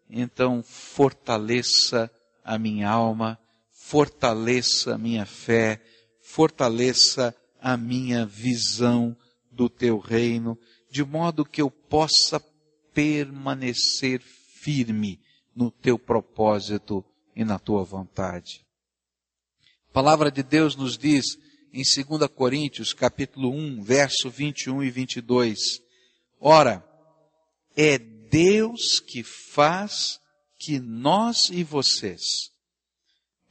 então 0.10 0.62
fortaleça 0.62 2.12
a 2.48 2.58
minha 2.58 2.90
alma, 2.90 3.38
fortaleça 3.70 4.96
a 4.96 4.98
minha 4.98 5.26
fé, 5.26 5.84
fortaleça 6.22 7.36
a 7.60 7.76
minha 7.76 8.26
visão 8.26 9.16
do 9.52 9.70
teu 9.70 10.00
reino, 10.00 10.58
de 10.90 11.04
modo 11.04 11.44
que 11.44 11.62
eu 11.62 11.70
possa 11.70 12.40
permanecer 12.94 14.22
firme 14.22 15.20
no 15.54 15.70
teu 15.70 16.00
propósito 16.00 17.04
e 17.36 17.44
na 17.44 17.60
tua 17.60 17.84
vontade. 17.84 18.66
A 19.90 19.92
palavra 19.92 20.32
de 20.32 20.42
Deus 20.42 20.76
nos 20.76 20.98
diz 20.98 21.26
em 21.74 21.84
2 21.84 22.32
Coríntios, 22.34 22.94
capítulo 22.94 23.52
1, 23.52 23.84
verso 23.84 24.30
21 24.30 24.84
e 24.84 24.90
22, 24.90 25.58
Ora, 26.40 26.86
é 27.76 27.98
Deus 27.98 29.02
que 29.02 29.24
faz 29.24 30.20
que 30.58 30.80
nós 30.80 31.50
e 31.50 31.64
vocês 31.64 32.52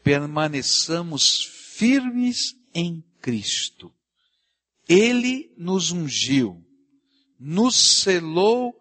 permaneçamos 0.03 1.45
firmes 1.77 2.55
em 2.75 3.03
Cristo. 3.21 3.93
Ele 4.89 5.53
nos 5.57 5.91
ungiu, 5.91 6.65
nos 7.39 7.77
selou 7.77 8.75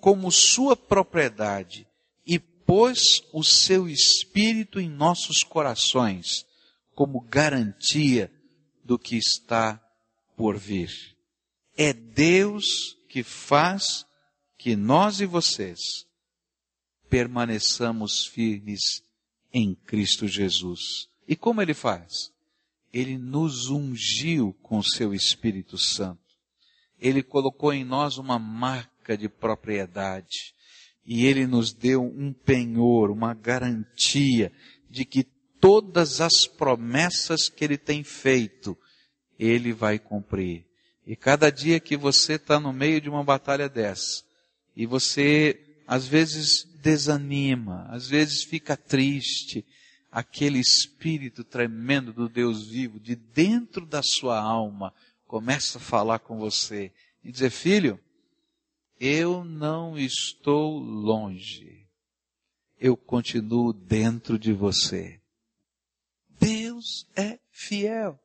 como 0.00 0.30
sua 0.30 0.76
propriedade 0.76 1.86
e 2.26 2.38
pôs 2.38 3.22
o 3.32 3.42
seu 3.42 3.88
espírito 3.88 4.78
em 4.78 4.88
nossos 4.88 5.38
corações, 5.42 6.44
como 6.94 7.20
garantia 7.20 8.30
do 8.84 8.98
que 8.98 9.16
está 9.16 9.82
por 10.36 10.58
vir. 10.58 10.92
É 11.76 11.92
Deus 11.92 12.64
que 13.08 13.22
faz 13.22 14.04
que 14.58 14.76
nós 14.76 15.20
e 15.20 15.26
vocês 15.26 16.05
permaneçamos 17.08 18.26
firmes 18.26 19.02
em 19.52 19.74
Cristo 19.74 20.26
Jesus. 20.26 21.08
E 21.26 21.34
como 21.34 21.62
ele 21.62 21.74
faz? 21.74 22.32
Ele 22.92 23.18
nos 23.18 23.68
ungiu 23.68 24.54
com 24.62 24.82
seu 24.82 25.12
Espírito 25.12 25.76
Santo. 25.76 26.20
Ele 26.98 27.22
colocou 27.22 27.72
em 27.72 27.84
nós 27.84 28.16
uma 28.18 28.38
marca 28.38 29.16
de 29.16 29.28
propriedade. 29.28 30.54
E 31.04 31.24
ele 31.26 31.46
nos 31.46 31.72
deu 31.72 32.02
um 32.02 32.32
penhor, 32.32 33.10
uma 33.10 33.34
garantia 33.34 34.52
de 34.90 35.04
que 35.04 35.24
todas 35.60 36.20
as 36.20 36.46
promessas 36.46 37.48
que 37.48 37.64
ele 37.64 37.78
tem 37.78 38.02
feito, 38.02 38.76
ele 39.38 39.72
vai 39.72 39.98
cumprir. 39.98 40.64
E 41.06 41.14
cada 41.14 41.50
dia 41.50 41.78
que 41.78 41.96
você 41.96 42.34
está 42.34 42.58
no 42.58 42.72
meio 42.72 43.00
de 43.00 43.08
uma 43.08 43.22
batalha 43.22 43.68
dessa, 43.68 44.24
e 44.74 44.86
você 44.86 45.60
às 45.86 46.06
vezes 46.06 46.64
desanima, 46.86 47.84
às 47.90 48.08
vezes 48.08 48.44
fica 48.44 48.76
triste, 48.76 49.66
aquele 50.08 50.60
espírito 50.60 51.42
tremendo 51.42 52.12
do 52.12 52.28
Deus 52.28 52.68
vivo, 52.68 53.00
de 53.00 53.16
dentro 53.16 53.84
da 53.84 54.00
sua 54.04 54.40
alma, 54.40 54.94
começa 55.26 55.78
a 55.78 55.80
falar 55.80 56.20
com 56.20 56.38
você 56.38 56.92
e 57.24 57.32
dizer: 57.32 57.50
Filho, 57.50 57.98
eu 59.00 59.42
não 59.42 59.98
estou 59.98 60.78
longe, 60.78 61.88
eu 62.78 62.96
continuo 62.96 63.72
dentro 63.72 64.38
de 64.38 64.52
você. 64.52 65.20
Deus 66.38 67.04
é 67.16 67.40
fiel. 67.50 68.16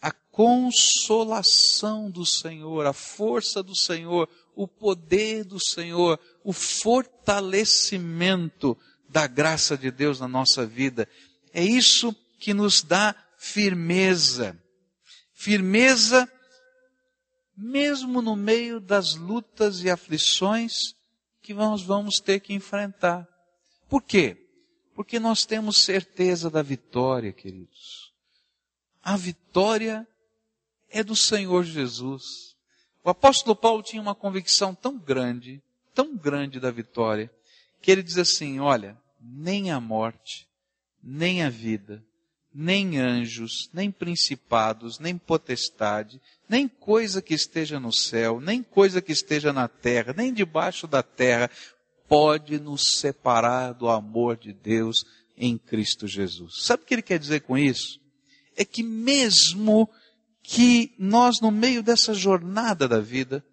A 0.00 0.10
consolação 0.10 2.10
do 2.10 2.26
Senhor, 2.26 2.84
a 2.84 2.92
força 2.92 3.62
do 3.62 3.76
Senhor, 3.76 4.28
o 4.54 4.68
poder 4.68 5.44
do 5.44 5.58
Senhor, 5.58 6.20
o 6.44 6.52
fortalecimento 6.52 8.76
da 9.08 9.26
graça 9.26 9.76
de 9.76 9.90
Deus 9.90 10.20
na 10.20 10.28
nossa 10.28 10.66
vida. 10.66 11.08
É 11.52 11.64
isso 11.64 12.14
que 12.38 12.54
nos 12.54 12.82
dá 12.82 13.14
firmeza. 13.36 14.56
Firmeza 15.34 16.30
mesmo 17.56 18.22
no 18.22 18.34
meio 18.34 18.80
das 18.80 19.14
lutas 19.14 19.82
e 19.82 19.90
aflições 19.90 20.72
que 21.42 21.52
nós 21.52 21.82
vamos 21.82 22.16
ter 22.16 22.40
que 22.40 22.54
enfrentar. 22.54 23.28
Por 23.88 24.02
quê? 24.02 24.38
Porque 24.94 25.18
nós 25.18 25.44
temos 25.44 25.84
certeza 25.84 26.50
da 26.50 26.62
vitória, 26.62 27.32
queridos. 27.32 28.12
A 29.02 29.16
vitória 29.16 30.06
é 30.88 31.02
do 31.02 31.16
Senhor 31.16 31.64
Jesus. 31.64 32.51
O 33.04 33.10
apóstolo 33.10 33.56
Paulo 33.56 33.82
tinha 33.82 34.00
uma 34.00 34.14
convicção 34.14 34.74
tão 34.74 34.96
grande, 34.96 35.60
tão 35.94 36.16
grande 36.16 36.60
da 36.60 36.70
vitória, 36.70 37.30
que 37.80 37.90
ele 37.90 38.02
diz 38.02 38.16
assim: 38.16 38.60
olha, 38.60 38.96
nem 39.20 39.70
a 39.70 39.80
morte, 39.80 40.46
nem 41.02 41.42
a 41.42 41.50
vida, 41.50 42.02
nem 42.54 42.98
anjos, 42.98 43.68
nem 43.72 43.90
principados, 43.90 44.98
nem 44.98 45.18
potestade, 45.18 46.20
nem 46.48 46.68
coisa 46.68 47.20
que 47.20 47.34
esteja 47.34 47.80
no 47.80 47.92
céu, 47.92 48.40
nem 48.40 48.62
coisa 48.62 49.02
que 49.02 49.12
esteja 49.12 49.52
na 49.52 49.66
terra, 49.66 50.14
nem 50.16 50.32
debaixo 50.32 50.86
da 50.86 51.02
terra, 51.02 51.50
pode 52.06 52.60
nos 52.60 52.98
separar 52.98 53.72
do 53.72 53.88
amor 53.88 54.36
de 54.36 54.52
Deus 54.52 55.04
em 55.36 55.56
Cristo 55.58 56.06
Jesus. 56.06 56.62
Sabe 56.64 56.82
o 56.82 56.86
que 56.86 56.94
ele 56.94 57.02
quer 57.02 57.18
dizer 57.18 57.40
com 57.40 57.56
isso? 57.56 58.00
É 58.54 58.64
que 58.64 58.82
mesmo 58.82 59.88
que 60.42 60.94
nós, 60.98 61.40
no 61.40 61.50
meio 61.50 61.82
dessa 61.82 62.12
jornada 62.12 62.88
da 62.88 63.00
vida, 63.00 63.44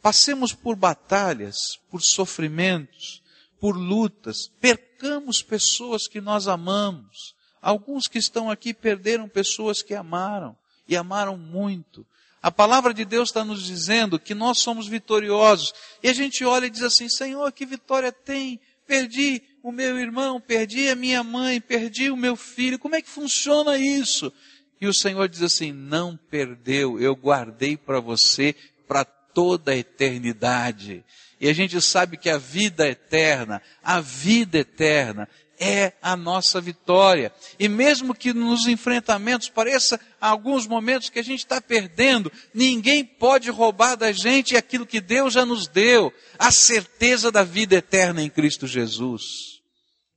passemos 0.00 0.52
por 0.52 0.74
batalhas, 0.76 1.56
por 1.90 2.02
sofrimentos, 2.02 3.22
por 3.60 3.76
lutas, 3.76 4.48
percamos 4.60 5.42
pessoas 5.42 6.06
que 6.06 6.20
nós 6.20 6.48
amamos, 6.48 7.34
Alguns 7.60 8.06
que 8.06 8.18
estão 8.18 8.50
aqui 8.50 8.72
perderam 8.72 9.28
pessoas 9.28 9.82
que 9.82 9.94
amaram 9.94 10.56
e 10.86 10.96
amaram 10.96 11.36
muito. 11.36 12.06
A 12.40 12.50
palavra 12.50 12.94
de 12.94 13.04
Deus 13.04 13.30
está 13.30 13.44
nos 13.44 13.64
dizendo 13.64 14.18
que 14.18 14.34
nós 14.34 14.60
somos 14.60 14.86
vitoriosos. 14.86 15.72
E 16.02 16.08
a 16.08 16.12
gente 16.12 16.44
olha 16.44 16.66
e 16.66 16.70
diz 16.70 16.82
assim: 16.82 17.08
Senhor, 17.08 17.50
que 17.52 17.66
vitória 17.66 18.12
tem? 18.12 18.60
Perdi 18.86 19.42
o 19.62 19.72
meu 19.72 19.98
irmão, 19.98 20.40
perdi 20.40 20.88
a 20.88 20.94
minha 20.94 21.22
mãe, 21.22 21.60
perdi 21.60 22.10
o 22.10 22.16
meu 22.16 22.36
filho. 22.36 22.78
Como 22.78 22.94
é 22.94 23.02
que 23.02 23.10
funciona 23.10 23.76
isso? 23.76 24.32
E 24.80 24.86
o 24.86 24.94
Senhor 24.94 25.28
diz 25.28 25.42
assim: 25.42 25.72
Não 25.72 26.16
perdeu, 26.16 27.00
eu 27.00 27.14
guardei 27.14 27.76
para 27.76 28.00
você 28.00 28.54
para 28.86 29.04
toda 29.04 29.72
a 29.72 29.76
eternidade. 29.76 31.04
E 31.40 31.48
a 31.48 31.52
gente 31.52 31.80
sabe 31.80 32.16
que 32.16 32.28
a 32.28 32.38
vida 32.38 32.88
eterna, 32.88 33.62
a 33.82 34.00
vida 34.00 34.58
eterna, 34.58 35.28
é 35.60 35.92
a 36.00 36.16
nossa 36.16 36.60
vitória. 36.60 37.32
E 37.58 37.68
mesmo 37.68 38.14
que 38.14 38.32
nos 38.32 38.66
enfrentamentos 38.66 39.48
pareça 39.48 40.00
alguns 40.20 40.66
momentos 40.66 41.10
que 41.10 41.18
a 41.18 41.24
gente 41.24 41.40
está 41.40 41.60
perdendo, 41.60 42.32
ninguém 42.54 43.04
pode 43.04 43.50
roubar 43.50 43.96
da 43.96 44.12
gente 44.12 44.56
aquilo 44.56 44.86
que 44.86 45.00
Deus 45.00 45.34
já 45.34 45.44
nos 45.44 45.66
deu, 45.66 46.12
a 46.38 46.50
certeza 46.50 47.30
da 47.30 47.42
vida 47.42 47.76
eterna 47.76 48.22
em 48.22 48.30
Cristo 48.30 48.66
Jesus. 48.66 49.22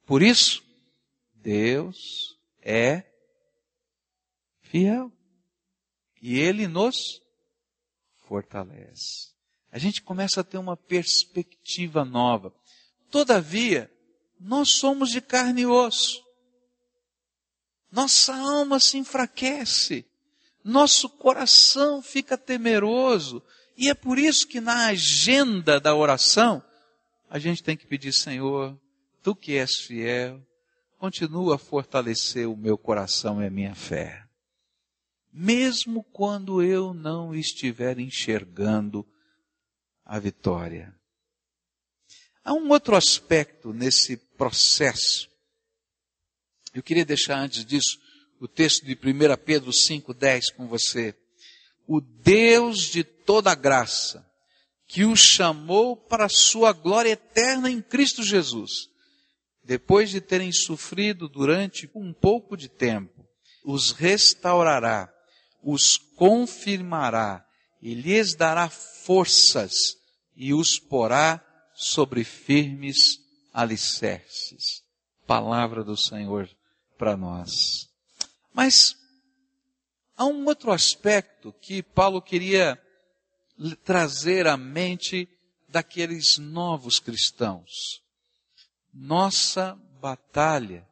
Por 0.05 0.21
isso, 0.21 0.63
Deus 1.35 1.97
é 2.61 3.03
fiel. 4.71 5.11
E 6.21 6.39
Ele 6.39 6.67
nos 6.67 6.95
fortalece. 8.27 9.31
A 9.71 9.77
gente 9.77 10.01
começa 10.01 10.41
a 10.41 10.43
ter 10.43 10.57
uma 10.57 10.77
perspectiva 10.77 12.05
nova. 12.05 12.53
Todavia, 13.09 13.91
nós 14.39 14.75
somos 14.75 15.09
de 15.09 15.19
carne 15.19 15.61
e 15.61 15.65
osso. 15.65 16.23
Nossa 17.91 18.33
alma 18.33 18.79
se 18.79 18.97
enfraquece. 18.97 20.05
Nosso 20.63 21.09
coração 21.09 22.01
fica 22.01 22.37
temeroso. 22.37 23.43
E 23.75 23.89
é 23.89 23.93
por 23.93 24.17
isso 24.17 24.47
que 24.47 24.61
na 24.61 24.87
agenda 24.87 25.79
da 25.79 25.95
oração, 25.95 26.63
a 27.29 27.39
gente 27.39 27.63
tem 27.63 27.75
que 27.75 27.87
pedir, 27.87 28.13
Senhor, 28.13 28.79
tu 29.23 29.35
que 29.35 29.57
és 29.57 29.77
fiel, 29.77 30.41
continua 30.97 31.55
a 31.55 31.57
fortalecer 31.57 32.47
o 32.47 32.55
meu 32.55 32.77
coração 32.77 33.41
e 33.41 33.47
a 33.47 33.49
minha 33.49 33.73
fé. 33.73 34.30
Mesmo 35.33 36.03
quando 36.03 36.61
eu 36.61 36.93
não 36.93 37.33
estiver 37.33 37.99
enxergando 37.99 39.07
a 40.05 40.19
vitória. 40.19 40.93
Há 42.43 42.53
um 42.53 42.69
outro 42.69 42.95
aspecto 42.95 43.71
nesse 43.71 44.17
processo. 44.17 45.29
Eu 46.73 46.81
queria 46.81 47.05
deixar 47.05 47.37
antes 47.37 47.63
disso 47.63 47.99
o 48.39 48.47
texto 48.47 48.85
de 48.85 48.93
1 48.93 49.37
Pedro 49.45 49.71
5,10 49.71 50.53
com 50.55 50.67
você. 50.67 51.15
O 51.85 52.01
Deus 52.01 52.79
de 52.79 53.03
toda 53.03 53.53
graça, 53.53 54.25
que 54.87 55.05
o 55.05 55.15
chamou 55.15 55.95
para 55.95 56.25
a 56.25 56.29
sua 56.29 56.73
glória 56.73 57.11
eterna 57.11 57.69
em 57.69 57.81
Cristo 57.81 58.23
Jesus, 58.23 58.89
depois 59.63 60.09
de 60.09 60.19
terem 60.19 60.51
sofrido 60.51 61.29
durante 61.29 61.89
um 61.93 62.11
pouco 62.11 62.57
de 62.57 62.67
tempo, 62.67 63.27
os 63.63 63.91
restaurará, 63.91 65.10
os 65.61 65.97
confirmará 65.97 67.45
e 67.81 67.93
lhes 67.93 68.35
dará 68.35 68.69
forças 68.69 69.73
e 70.35 70.53
os 70.53 70.79
porá 70.79 71.43
sobre 71.73 72.23
firmes 72.23 73.19
alicerces. 73.53 74.83
Palavra 75.25 75.83
do 75.83 75.97
Senhor 75.97 76.49
para 76.97 77.17
nós. 77.17 77.89
Mas 78.53 78.95
há 80.15 80.25
um 80.25 80.45
outro 80.45 80.71
aspecto 80.71 81.53
que 81.53 81.81
Paulo 81.81 82.21
queria 82.21 82.79
trazer 83.83 84.47
à 84.47 84.57
mente 84.57 85.29
daqueles 85.67 86.37
novos 86.37 86.99
cristãos. 86.99 88.01
Nossa 88.93 89.75
batalha 89.99 90.87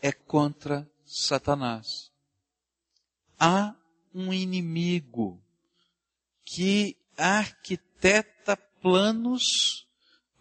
é 0.00 0.12
contra 0.12 0.88
Satanás. 1.04 2.13
Há 3.46 3.74
um 4.14 4.32
inimigo 4.32 5.38
que 6.46 6.96
arquiteta 7.14 8.56
planos 8.80 9.86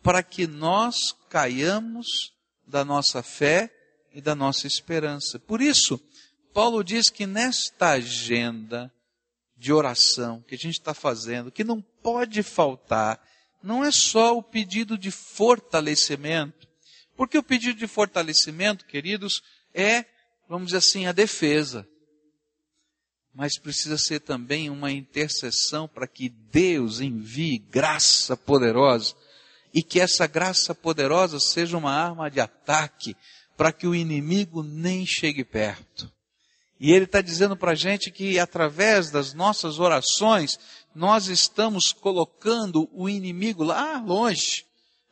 para 0.02 0.24
que 0.24 0.48
nós 0.48 0.96
caiamos 1.30 2.34
da 2.66 2.86
nossa 2.86 3.22
fé 3.22 3.70
e 4.14 4.22
da 4.22 4.34
nossa 4.34 4.68
esperança. 4.68 5.38
Por 5.38 5.62
isso, 5.62 6.00
Paulo 6.54 6.82
diz 6.82 7.10
que 7.10 7.26
nesta 7.26 7.90
agenda 7.90 8.90
de 9.58 9.74
oração 9.74 10.42
que 10.48 10.56
a 10.56 10.58
gente 10.58 10.80
está 10.80 10.94
fazendo, 10.94 11.52
que 11.52 11.66
não 11.66 11.82
pode 11.82 12.42
faltar, 12.42 13.22
não 13.62 13.84
é 13.84 13.92
só 13.92 14.38
o 14.38 14.42
pedido 14.42 14.98
de 14.98 15.12
fortalecimento, 15.12 16.70
porque 17.18 17.38
o 17.38 17.44
pedido 17.44 17.78
de 17.78 17.88
fortalecimento, 17.88 18.86
queridos, 18.86 19.44
é 19.74 20.06
vamos 20.48 20.68
dizer 20.68 20.78
assim, 20.78 21.06
a 21.06 21.12
defesa. 21.12 21.86
Mas 23.34 23.58
precisa 23.58 23.98
ser 23.98 24.20
também 24.20 24.70
uma 24.70 24.92
intercessão 24.92 25.88
para 25.88 26.08
que 26.08 26.30
Deus 26.30 27.00
envie 27.00 27.58
graça 27.58 28.38
poderosa 28.38 29.16
e 29.74 29.82
que 29.82 30.00
essa 30.00 30.28
graça 30.28 30.76
poderosa 30.76 31.40
seja 31.40 31.78
uma 31.78 31.92
arma 31.92 32.30
de 32.30 32.40
ataque 32.40 33.16
para 33.58 33.72
que 33.72 33.88
o 33.88 33.96
inimigo 33.96 34.62
nem 34.62 35.06
chegue 35.06 35.44
perto. 35.44 36.12
E 36.80 36.92
ele 36.92 37.06
está 37.06 37.22
dizendo 37.22 37.56
para 37.56 37.72
a 37.72 37.76
gente 37.76 38.12
que 38.12 38.38
através 38.38 39.10
das 39.10 39.34
nossas 39.34 39.80
orações, 39.80 40.60
nós 40.94 41.28
estamos 41.28 41.92
colocando 41.92 42.90
o 42.94 43.08
inimigo 43.08 43.64
lá 43.64 44.00
longe. 44.00 44.66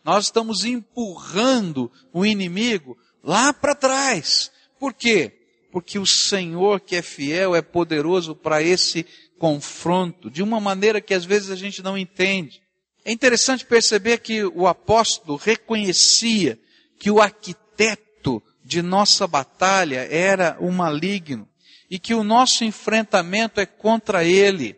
Nós 0.03 0.25
estamos 0.25 0.65
empurrando 0.65 1.91
o 2.11 2.25
inimigo 2.25 2.97
lá 3.23 3.53
para 3.53 3.73
trás. 3.73 4.51
Por 4.79 4.93
quê? 4.93 5.40
Porque 5.71 5.97
o 5.97 6.05
Senhor 6.05 6.79
que 6.81 6.95
é 6.95 7.01
fiel 7.01 7.55
é 7.55 7.61
poderoso 7.61 8.35
para 8.35 8.61
esse 8.61 9.05
confronto, 9.39 10.29
de 10.29 10.43
uma 10.43 10.59
maneira 10.59 11.01
que 11.01 11.13
às 11.13 11.25
vezes 11.25 11.49
a 11.49 11.55
gente 11.55 11.81
não 11.81 11.97
entende. 11.97 12.61
É 13.03 13.11
interessante 13.11 13.65
perceber 13.65 14.19
que 14.19 14.43
o 14.43 14.67
apóstolo 14.67 15.35
reconhecia 15.37 16.59
que 16.99 17.09
o 17.09 17.19
arquiteto 17.19 18.43
de 18.63 18.81
nossa 18.81 19.25
batalha 19.25 20.07
era 20.11 20.55
o 20.59 20.71
maligno 20.71 21.49
e 21.89 21.97
que 21.97 22.13
o 22.13 22.23
nosso 22.23 22.63
enfrentamento 22.63 23.59
é 23.59 23.65
contra 23.65 24.23
ele. 24.23 24.77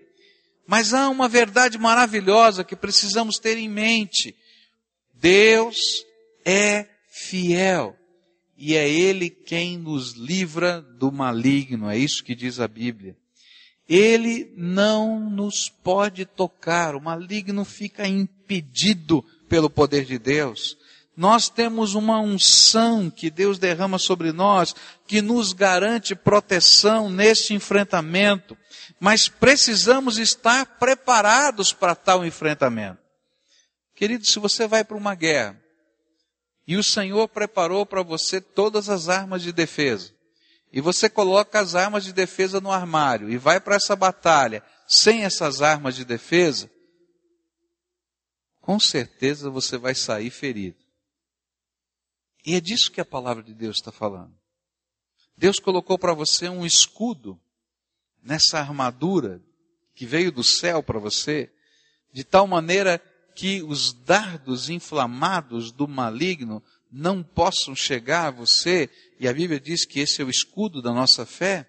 Mas 0.66 0.94
há 0.94 1.10
uma 1.10 1.28
verdade 1.28 1.78
maravilhosa 1.78 2.64
que 2.64 2.76
precisamos 2.76 3.38
ter 3.38 3.58
em 3.58 3.68
mente. 3.68 4.34
Deus 5.14 6.06
é 6.46 6.88
fiel 7.12 7.98
e 8.66 8.78
é 8.78 8.90
Ele 8.90 9.30
quem 9.30 9.78
nos 9.78 10.14
livra 10.14 10.82
do 10.82 11.12
maligno, 11.12 11.90
é 11.90 11.98
isso 11.98 12.24
que 12.24 12.34
diz 12.34 12.62
a 12.62 12.68
Bíblia. 12.68 13.14
Ele 13.90 14.54
não 14.56 15.20
nos 15.30 15.68
pode 15.68 16.26
tocar, 16.26 16.96
o 16.96 17.02
maligno 17.02 17.66
fica 17.66 18.08
impedido 18.08 19.22
pelo 19.50 19.70
poder 19.70 20.06
de 20.06 20.18
Deus. 20.18 20.78
Nós 21.14 21.50
temos 21.50 21.94
uma 21.94 22.22
unção 22.22 23.10
que 23.10 23.30
Deus 23.30 23.60
derrama 23.60 24.00
sobre 24.00 24.32
nós, 24.32 24.74
que 25.06 25.22
nos 25.22 25.52
garante 25.52 26.16
proteção 26.16 27.10
neste 27.10 27.54
enfrentamento, 27.54 28.58
mas 28.98 29.28
precisamos 29.28 30.18
estar 30.18 30.66
preparados 30.80 31.74
para 31.74 31.96
tal 31.96 32.26
enfrentamento. 32.26 33.00
Querido, 33.94 34.26
se 34.26 34.40
você 34.40 34.66
vai 34.70 34.86
para 34.86 34.96
uma 34.96 35.16
guerra, 35.16 35.62
e 36.66 36.78
o 36.78 36.84
Senhor 36.84 37.28
preparou 37.28 37.86
para 37.86 38.02
você 38.02 38.40
todas 38.40 38.90
as 38.90 39.10
armas 39.10 39.42
de 39.42 39.52
defesa, 39.52 40.14
e 40.72 40.82
você 40.82 41.10
coloca 41.10 41.60
as 41.60 41.76
armas 41.76 42.04
de 42.04 42.14
defesa 42.14 42.60
no 42.60 42.72
armário 42.72 43.30
e 43.30 43.38
vai 43.38 43.60
para 43.60 43.76
essa 43.76 43.96
batalha 43.96 44.64
sem 44.88 45.24
essas 45.24 45.62
armas 45.62 45.96
de 45.96 46.04
defesa, 46.04 46.70
com 48.60 48.80
certeza 48.80 49.50
você 49.50 49.78
vai 49.78 49.94
sair 49.94 50.30
ferido. 50.30 50.78
E 52.46 52.56
é 52.56 52.62
disso 52.62 52.92
que 52.92 53.02
a 53.02 53.06
palavra 53.06 53.44
de 53.44 53.54
Deus 53.54 53.78
está 53.78 53.92
falando. 53.92 54.34
Deus 55.38 55.60
colocou 55.60 55.98
para 55.98 56.14
você 56.14 56.50
um 56.50 56.66
escudo 56.66 57.40
nessa 58.22 58.60
armadura 58.60 59.42
que 59.94 60.06
veio 60.06 60.32
do 60.32 60.44
céu 60.44 60.82
para 60.82 61.00
você, 61.00 61.52
de 62.12 62.24
tal 62.24 62.48
maneira 62.48 63.00
que 63.36 63.62
os 63.64 63.94
dardos 63.94 64.70
inflamados 64.70 65.72
do 65.72 65.88
maligno 65.88 66.64
não 66.92 67.24
possam 67.24 67.76
chegar 67.76 68.28
a 68.28 68.32
você, 68.32 68.90
e 69.20 69.28
a 69.28 69.34
Bíblia 69.34 69.60
diz 69.60 69.86
que 69.86 70.00
esse 70.00 70.22
é 70.22 70.26
o 70.26 70.30
escudo 70.30 70.82
da 70.82 70.92
nossa 70.92 71.26
fé. 71.26 71.68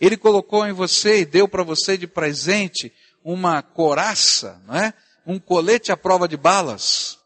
Ele 0.00 0.16
colocou 0.16 0.64
em 0.66 0.72
você 0.72 1.20
e 1.20 1.26
deu 1.26 1.48
para 1.48 1.64
você 1.64 1.98
de 1.98 2.06
presente 2.06 2.92
uma 3.24 3.62
coraça, 3.62 4.62
não 4.64 4.76
é? 4.76 4.94
Um 5.26 5.38
colete 5.38 5.90
à 5.90 5.96
prova 5.96 6.28
de 6.28 6.36
balas. 6.36 7.18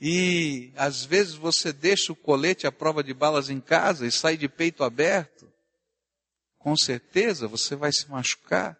E 0.00 0.72
às 0.74 1.04
vezes 1.04 1.34
você 1.34 1.72
deixa 1.72 2.12
o 2.12 2.16
colete 2.16 2.66
à 2.66 2.72
prova 2.72 3.04
de 3.04 3.14
balas 3.14 3.48
em 3.48 3.60
casa 3.60 4.04
e 4.04 4.10
sai 4.10 4.36
de 4.36 4.48
peito 4.48 4.82
aberto. 4.82 5.48
Com 6.58 6.76
certeza 6.76 7.46
você 7.46 7.76
vai 7.76 7.92
se 7.92 8.10
machucar. 8.10 8.76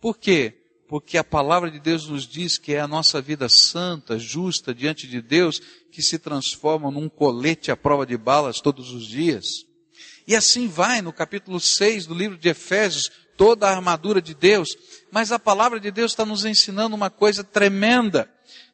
Por 0.00 0.18
quê? 0.18 0.59
Porque 0.90 1.16
a 1.16 1.22
palavra 1.22 1.70
de 1.70 1.78
Deus 1.78 2.08
nos 2.08 2.26
diz 2.26 2.58
que 2.58 2.74
é 2.74 2.80
a 2.80 2.88
nossa 2.88 3.22
vida 3.22 3.48
santa, 3.48 4.18
justa 4.18 4.74
diante 4.74 5.06
de 5.06 5.22
Deus, 5.22 5.62
que 5.92 6.02
se 6.02 6.18
transforma 6.18 6.90
num 6.90 7.08
colete 7.08 7.70
à 7.70 7.76
prova 7.76 8.04
de 8.04 8.16
balas 8.16 8.60
todos 8.60 8.90
os 8.90 9.06
dias. 9.06 9.64
E 10.26 10.34
assim 10.34 10.66
vai 10.66 11.00
no 11.00 11.12
capítulo 11.12 11.60
6 11.60 12.06
do 12.06 12.14
livro 12.14 12.36
de 12.36 12.48
Efésios, 12.48 13.08
toda 13.36 13.68
a 13.68 13.70
armadura 13.70 14.20
de 14.20 14.34
Deus. 14.34 14.70
Mas 15.12 15.30
a 15.30 15.38
palavra 15.38 15.78
de 15.78 15.92
Deus 15.92 16.10
está 16.10 16.26
nos 16.26 16.44
ensinando 16.44 16.96
uma 16.96 17.08
coisa 17.08 17.44
tremenda. 17.44 18.28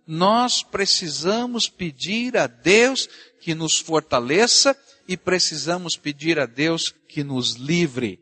Nós 0.07 0.63
precisamos 0.63 1.69
pedir 1.69 2.39
a 2.39 2.47
Deus 2.47 3.11
que 3.43 3.55
nos 3.55 3.79
fortaleça 3.79 4.75
e 5.07 5.19
precisamos 5.19 5.99
pedir 5.99 6.39
a 6.39 6.47
Deus 6.47 6.95
que 7.07 7.23
nos 7.23 7.57
livre, 7.57 8.19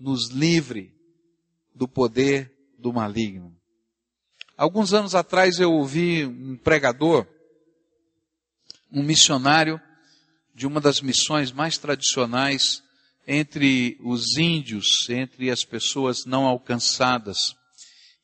nos 0.00 0.30
livre 0.30 0.94
do 1.74 1.86
poder 1.86 2.51
do 2.82 2.92
maligno. 2.92 3.56
Alguns 4.56 4.92
anos 4.92 5.14
atrás 5.14 5.58
eu 5.58 5.72
ouvi 5.72 6.26
um 6.26 6.56
pregador, 6.56 7.26
um 8.92 9.02
missionário 9.02 9.80
de 10.54 10.66
uma 10.66 10.80
das 10.80 11.00
missões 11.00 11.50
mais 11.50 11.78
tradicionais 11.78 12.82
entre 13.26 13.96
os 14.02 14.36
índios, 14.36 15.08
entre 15.08 15.50
as 15.50 15.64
pessoas 15.64 16.24
não 16.26 16.44
alcançadas. 16.44 17.54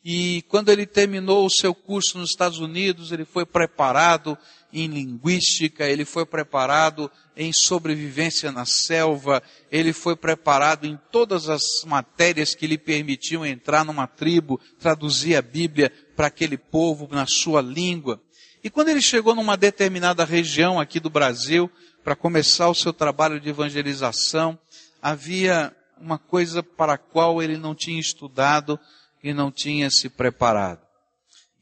E 0.05 0.42
quando 0.49 0.71
ele 0.71 0.87
terminou 0.87 1.47
o 1.47 1.51
seu 1.51 1.75
curso 1.75 2.18
nos 2.18 2.31
Estados 2.31 2.59
Unidos, 2.59 3.12
ele 3.12 3.25
foi 3.25 3.47
preparado 3.47 4.37
em 4.72 4.87
linguística, 4.87 5.85
ele 5.85 6.04
foi 6.04 6.26
preparado 6.26 7.11
em 7.37 7.52
sobrevivência 7.52 8.52
na 8.52 8.64
selva, 8.64 9.42
ele 9.70 9.92
foi 9.92 10.16
preparado 10.16 10.87
em 10.87 10.98
todas 11.11 11.48
as 11.48 11.62
matérias 11.87 12.54
que 12.54 12.66
lhe 12.66 12.76
permitiam 12.76 13.46
entrar 13.46 13.85
numa 13.85 14.07
tribo, 14.07 14.61
traduzir 14.78 15.37
a 15.37 15.42
Bíblia 15.42 15.92
para 16.16 16.26
aquele 16.26 16.59
povo 16.59 17.09
na 17.11 17.26
sua 17.26 17.62
língua. 17.62 18.20
E 18.62 18.68
quando 18.68 18.88
ele 18.88 19.00
chegou 19.00 19.35
numa 19.35 19.57
determinada 19.57 20.24
região 20.24 20.81
aqui 20.81 20.98
do 20.98 21.09
Brasil, 21.09 21.70
para 22.02 22.16
começar 22.16 22.68
o 22.68 22.74
seu 22.74 22.92
trabalho 22.92 23.38
de 23.40 23.48
evangelização, 23.48 24.59
havia 25.00 25.74
uma 26.00 26.18
coisa 26.18 26.62
para 26.62 26.94
a 26.94 26.98
qual 26.98 27.42
ele 27.42 27.57
não 27.57 27.74
tinha 27.74 28.00
estudado 28.00 28.78
e 29.22 29.33
não 29.33 29.50
tinha 29.50 29.90
se 29.90 30.09
preparado. 30.09 30.88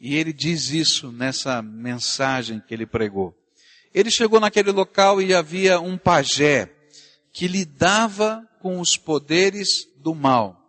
E 0.00 0.14
ele 0.14 0.32
diz 0.32 0.70
isso 0.70 1.10
nessa 1.10 1.62
mensagem 1.62 2.60
que 2.60 2.74
ele 2.74 2.86
pregou. 2.86 3.34
Ele 3.94 4.10
chegou 4.10 4.38
naquele 4.38 4.70
local 4.70 5.22
e 5.22 5.34
havia 5.34 5.80
um 5.80 5.96
pajé 5.96 6.70
que 7.32 7.48
lidava 7.48 8.46
com 8.60 8.80
os 8.80 8.96
poderes 8.96 9.88
do 9.96 10.14
mal. 10.14 10.62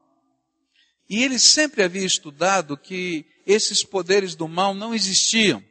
E 1.09 1.23
ele 1.23 1.39
sempre 1.39 1.83
havia 1.83 2.05
estudado 2.05 2.77
que 2.77 3.25
esses 3.45 3.83
poderes 3.83 4.35
do 4.35 4.47
mal 4.47 4.73
não 4.73 4.93
existiam, 4.93 5.63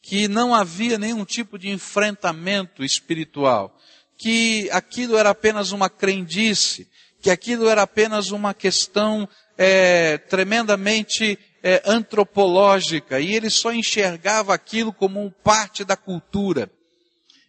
que 0.00 0.26
não 0.28 0.54
havia 0.54 0.98
nenhum 0.98 1.24
tipo 1.24 1.58
de 1.58 1.68
enfrentamento 1.68 2.82
espiritual, 2.82 3.78
que 4.16 4.70
aquilo 4.70 5.16
era 5.16 5.30
apenas 5.30 5.72
uma 5.72 5.90
crendice, 5.90 6.88
que 7.20 7.30
aquilo 7.30 7.68
era 7.68 7.82
apenas 7.82 8.30
uma 8.30 8.54
questão 8.54 9.28
é, 9.56 10.18
tremendamente 10.18 11.38
é, 11.62 11.82
antropológica 11.84 13.20
e 13.20 13.34
ele 13.34 13.48
só 13.48 13.72
enxergava 13.72 14.52
aquilo 14.52 14.92
como 14.92 15.30
parte 15.30 15.84
da 15.84 15.96
cultura. 15.96 16.70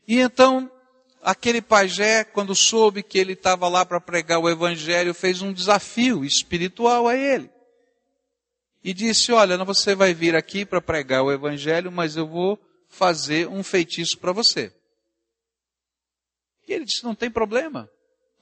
E 0.07 0.19
então, 0.19 0.71
aquele 1.21 1.61
pajé, 1.61 2.23
quando 2.23 2.53
soube 2.53 3.01
que 3.01 3.17
ele 3.17 3.33
estava 3.33 3.67
lá 3.67 3.85
para 3.85 3.99
pregar 3.99 4.39
o 4.39 4.49
evangelho, 4.49 5.13
fez 5.13 5.41
um 5.41 5.51
desafio 5.51 6.23
espiritual 6.23 7.07
a 7.07 7.15
ele. 7.15 7.49
E 8.83 8.93
disse: 8.93 9.31
Olha, 9.31 9.57
você 9.63 9.95
vai 9.95 10.13
vir 10.13 10.35
aqui 10.35 10.65
para 10.65 10.81
pregar 10.81 11.23
o 11.23 11.31
evangelho, 11.31 11.91
mas 11.91 12.17
eu 12.17 12.27
vou 12.27 12.59
fazer 12.89 13.47
um 13.47 13.63
feitiço 13.63 14.17
para 14.19 14.33
você. 14.33 14.73
E 16.67 16.73
ele 16.73 16.85
disse: 16.85 17.03
Não 17.03 17.15
tem 17.15 17.31
problema. 17.31 17.89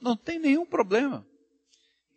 Não 0.02 0.18
tem 0.18 0.40
nenhum 0.40 0.66
problema. 0.66 1.26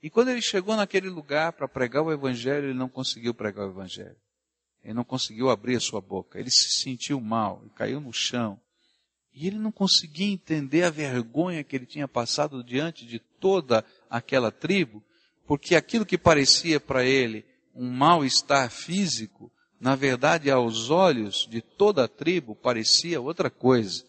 E 0.05 0.11
quando 0.11 0.29
ele 0.29 0.43
chegou 0.43 0.77
naquele 0.77 1.09
lugar 1.09 1.55
para 1.55 1.67
pregar 1.67 2.03
o 2.03 2.13
Evangelho, 2.13 2.67
ele 2.67 2.79
não 2.79 2.91
conseguiu 2.91 3.33
pregar 3.33 3.67
o 3.67 3.71
Evangelho. 3.71 4.19
Ele 4.83 4.93
não 4.93 5.03
conseguiu 5.03 5.49
abrir 5.49 5.77
a 5.77 5.81
sua 5.81 5.99
boca. 5.99 6.39
Ele 6.39 6.51
se 6.51 6.79
sentiu 6.79 7.19
mal, 7.23 7.63
e 7.65 7.71
caiu 7.71 8.03
no 8.03 8.13
chão. 8.13 8.61
E 9.33 9.47
ele 9.47 9.57
não 9.57 9.73
conseguia 9.73 10.31
entender 10.31 10.83
a 10.83 10.91
vergonha 10.91 11.65
que 11.65 11.75
ele 11.75 11.87
tinha 11.87 12.07
passado 12.07 12.63
diante 12.63 13.07
de 13.07 13.19
toda 13.19 13.83
aquela 14.11 14.53
tribo, 14.53 15.03
porque 15.47 15.75
aquilo 15.75 16.05
que 16.05 16.19
parecia 16.19 16.79
para 16.79 17.03
ele 17.03 17.43
um 17.75 17.91
mal-estar 17.91 18.71
físico, 18.71 19.51
na 19.81 19.97
verdade, 19.97 20.51
aos 20.51 20.91
olhos 20.91 21.49
de 21.51 21.63
toda 21.63 22.05
a 22.05 22.09
tribo, 22.09 22.55
parecia 22.55 23.23
outra 23.23 23.49
coisa, 23.49 24.05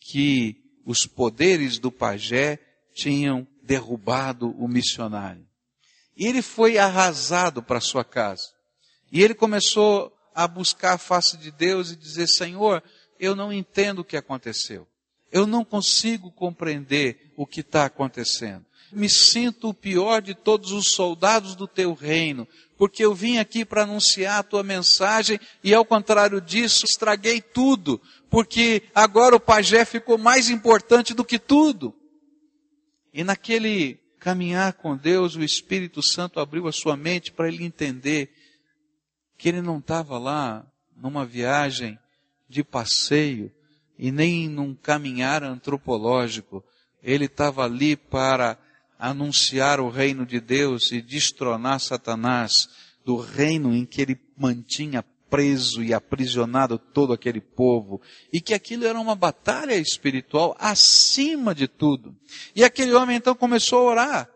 que 0.00 0.56
os 0.82 1.04
poderes 1.04 1.78
do 1.78 1.92
pajé 1.92 2.58
tinham 2.94 3.46
derrubado 3.66 4.50
o 4.58 4.68
missionário. 4.68 5.46
E 6.16 6.26
ele 6.26 6.40
foi 6.40 6.78
arrasado 6.78 7.62
para 7.62 7.80
sua 7.80 8.04
casa. 8.04 8.48
E 9.12 9.22
ele 9.22 9.34
começou 9.34 10.16
a 10.34 10.46
buscar 10.46 10.94
a 10.94 10.98
face 10.98 11.36
de 11.36 11.50
Deus 11.50 11.90
e 11.90 11.96
dizer: 11.96 12.28
Senhor, 12.28 12.82
eu 13.18 13.34
não 13.34 13.52
entendo 13.52 14.00
o 14.00 14.04
que 14.04 14.16
aconteceu. 14.16 14.86
Eu 15.30 15.46
não 15.46 15.64
consigo 15.64 16.30
compreender 16.30 17.32
o 17.36 17.46
que 17.46 17.60
está 17.60 17.84
acontecendo. 17.84 18.64
Me 18.92 19.10
sinto 19.10 19.68
o 19.68 19.74
pior 19.74 20.22
de 20.22 20.34
todos 20.34 20.70
os 20.70 20.92
soldados 20.92 21.56
do 21.56 21.66
teu 21.66 21.92
reino, 21.92 22.46
porque 22.78 23.04
eu 23.04 23.14
vim 23.14 23.38
aqui 23.38 23.64
para 23.64 23.82
anunciar 23.82 24.38
a 24.38 24.42
tua 24.44 24.62
mensagem 24.62 25.40
e, 25.62 25.74
ao 25.74 25.84
contrário 25.84 26.40
disso, 26.40 26.84
estraguei 26.84 27.40
tudo, 27.40 28.00
porque 28.30 28.84
agora 28.94 29.34
o 29.34 29.40
pajé 29.40 29.84
ficou 29.84 30.16
mais 30.16 30.48
importante 30.48 31.12
do 31.12 31.24
que 31.24 31.38
tudo. 31.38 31.92
E 33.16 33.24
naquele 33.24 33.94
caminhar 34.20 34.74
com 34.74 34.94
Deus, 34.94 35.36
o 35.36 35.42
Espírito 35.42 36.02
Santo 36.02 36.38
abriu 36.38 36.68
a 36.68 36.72
sua 36.72 36.98
mente 36.98 37.32
para 37.32 37.48
ele 37.48 37.64
entender 37.64 38.30
que 39.38 39.48
ele 39.48 39.62
não 39.62 39.78
estava 39.78 40.18
lá 40.18 40.70
numa 40.94 41.24
viagem 41.24 41.98
de 42.46 42.62
passeio 42.62 43.50
e 43.98 44.12
nem 44.12 44.50
num 44.50 44.74
caminhar 44.74 45.42
antropológico. 45.42 46.62
Ele 47.02 47.24
estava 47.24 47.64
ali 47.64 47.96
para 47.96 48.58
anunciar 48.98 49.80
o 49.80 49.88
reino 49.88 50.26
de 50.26 50.38
Deus 50.38 50.92
e 50.92 51.00
destronar 51.00 51.80
Satanás 51.80 52.68
do 53.02 53.16
reino 53.16 53.74
em 53.74 53.86
que 53.86 54.02
ele 54.02 54.20
mantinha 54.36 55.02
preso 55.28 55.82
e 55.82 55.92
aprisionado 55.92 56.78
todo 56.78 57.12
aquele 57.12 57.40
povo, 57.40 58.00
e 58.32 58.40
que 58.40 58.54
aquilo 58.54 58.86
era 58.86 58.98
uma 58.98 59.14
batalha 59.14 59.74
espiritual 59.74 60.56
acima 60.58 61.54
de 61.54 61.68
tudo. 61.68 62.14
E 62.54 62.64
aquele 62.64 62.92
homem 62.92 63.16
então 63.16 63.34
começou 63.34 63.80
a 63.80 63.90
orar. 63.90 64.30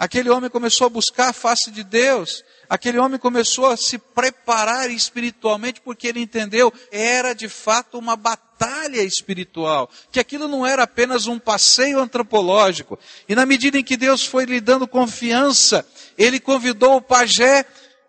Aquele 0.00 0.30
homem 0.30 0.48
começou 0.48 0.86
a 0.86 0.90
buscar 0.90 1.28
a 1.28 1.32
face 1.34 1.70
de 1.70 1.84
Deus. 1.84 2.42
Aquele 2.70 2.98
homem 2.98 3.18
começou 3.18 3.66
a 3.66 3.76
se 3.76 3.98
preparar 3.98 4.90
espiritualmente 4.90 5.82
porque 5.82 6.08
ele 6.08 6.20
entendeu 6.20 6.72
era 6.90 7.34
de 7.34 7.50
fato 7.50 7.98
uma 7.98 8.16
batalha 8.16 9.02
espiritual, 9.02 9.90
que 10.10 10.18
aquilo 10.18 10.48
não 10.48 10.66
era 10.66 10.84
apenas 10.84 11.26
um 11.26 11.38
passeio 11.38 12.00
antropológico. 12.00 12.98
E 13.28 13.34
na 13.34 13.44
medida 13.44 13.78
em 13.78 13.84
que 13.84 13.94
Deus 13.94 14.24
foi 14.24 14.46
lhe 14.46 14.58
dando 14.58 14.88
confiança, 14.88 15.86
ele 16.16 16.40
convidou 16.40 16.96
o 16.96 17.02
pajé 17.02 17.66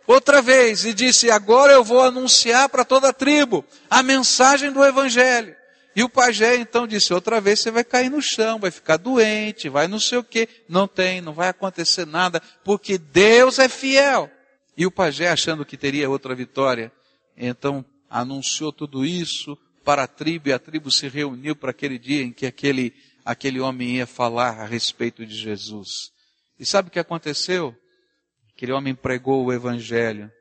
outra 0.07 0.41
vez 0.41 0.85
e 0.85 0.93
disse: 0.93 1.29
Agora 1.29 1.73
eu 1.73 1.83
vou 1.83 2.01
anunciar 2.01 2.69
para 2.69 2.85
toda 2.85 3.09
a 3.09 3.13
tribo 3.13 3.65
a 3.89 4.01
mensagem 4.03 4.71
do 4.71 4.83
Evangelho. 4.83 5.55
E 5.95 6.03
o 6.03 6.09
pajé 6.09 6.55
então 6.55 6.87
disse: 6.87 7.13
outra 7.13 7.41
vez 7.41 7.59
você 7.59 7.71
vai 7.71 7.83
cair 7.83 8.09
no 8.09 8.21
chão, 8.21 8.59
vai 8.59 8.71
ficar 8.71 8.97
doente, 8.97 9.69
vai 9.69 9.87
não 9.87 9.99
sei 9.99 10.17
o 10.17 10.23
que. 10.23 10.47
Não 10.67 10.87
tem, 10.87 11.21
não 11.21 11.33
vai 11.33 11.49
acontecer 11.49 12.05
nada, 12.05 12.41
porque 12.63 12.97
Deus 12.97 13.59
é 13.59 13.67
fiel. 13.67 14.29
E 14.77 14.85
o 14.85 14.91
pajé, 14.91 15.29
achando 15.29 15.65
que 15.65 15.77
teria 15.77 16.09
outra 16.09 16.33
vitória, 16.33 16.91
então 17.35 17.83
anunciou 18.09 18.71
tudo 18.71 19.05
isso 19.05 19.57
para 19.83 20.03
a 20.03 20.07
tribo, 20.07 20.49
e 20.49 20.53
a 20.53 20.59
tribo 20.59 20.91
se 20.91 21.07
reuniu 21.07 21.55
para 21.55 21.71
aquele 21.71 21.97
dia 21.97 22.23
em 22.23 22.31
que 22.31 22.45
aquele, 22.45 22.93
aquele 23.25 23.59
homem 23.59 23.97
ia 23.97 24.07
falar 24.07 24.59
a 24.61 24.65
respeito 24.65 25.25
de 25.25 25.35
Jesus. 25.35 26.11
E 26.59 26.65
sabe 26.65 26.87
o 26.87 26.91
que 26.91 26.99
aconteceu? 26.99 27.75
Aquele 28.61 28.73
homem 28.73 28.93
pregou 28.93 29.43
o 29.43 29.51
evangelho. 29.51 30.31